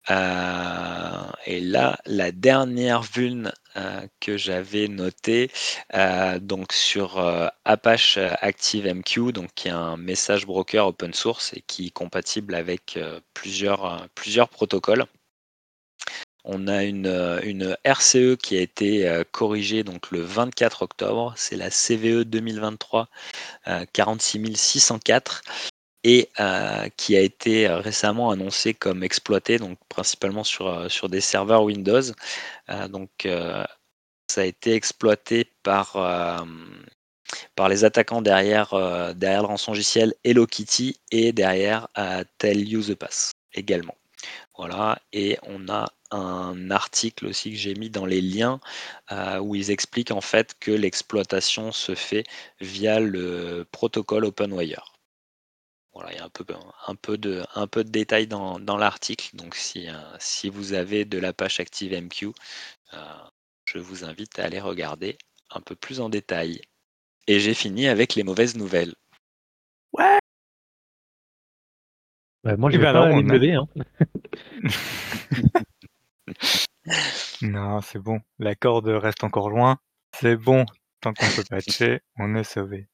[0.09, 5.51] Euh, et là, la dernière vulne euh, que j'avais notée,
[5.95, 7.19] euh, donc sur
[7.65, 12.99] Apache ActiveMQ, donc qui est un message broker open source et qui est compatible avec
[13.35, 15.07] plusieurs, plusieurs protocoles.
[16.45, 21.69] On a une, une, RCE qui a été corrigée donc le 24 octobre, c'est la
[21.69, 23.09] CVE 2023
[23.93, 25.43] 46604
[26.05, 31.09] et euh, qui a été euh, récemment annoncé comme exploité, donc principalement sur, euh, sur
[31.09, 32.03] des serveurs Windows.
[32.89, 33.11] donc
[34.29, 35.97] ça a été exploité par,
[37.57, 38.71] par les attaquants derrière,
[39.17, 41.89] derrière le rançongiciel Hello Kitty et derrière
[42.39, 42.65] Tell
[42.97, 43.97] Pass également.
[44.57, 48.61] Voilà, et on a un article aussi que j'ai mis dans les liens
[49.41, 52.25] où ils expliquent en fait que l'exploitation se fait
[52.61, 54.90] via le protocole OpenWire.
[55.93, 56.45] Voilà, il y a un peu,
[56.87, 59.35] un peu, de, un peu de détails dans, l'article.
[59.35, 62.33] Donc, si, euh, si vous avez de la page ActiveMQ,
[62.95, 62.99] euh,
[63.65, 65.19] je vous invite à aller regarder
[65.51, 66.61] un peu plus en détail.
[67.27, 68.95] Et j'ai fini avec les mauvaises nouvelles.
[69.93, 70.19] Ouais
[72.45, 73.67] Moi, je vais pas on lever, hein.
[77.43, 78.21] non, c'est bon.
[78.39, 79.79] La corde reste encore loin.
[80.15, 80.67] C'est bon.
[81.01, 82.90] Tant qu'on peut patcher, on est sauvé.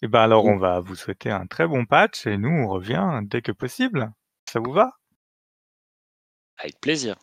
[0.00, 2.68] Et eh ben alors on va vous souhaiter un très bon patch et nous on
[2.68, 4.12] revient dès que possible.
[4.48, 4.92] Ça vous va?
[6.56, 7.16] Avec plaisir.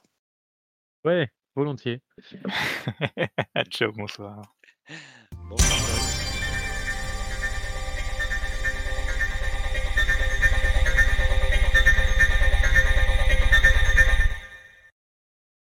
[1.05, 2.01] Ouais, volontiers.
[3.71, 4.41] Ciao, bonsoir.
[5.47, 6.24] Bonsoir.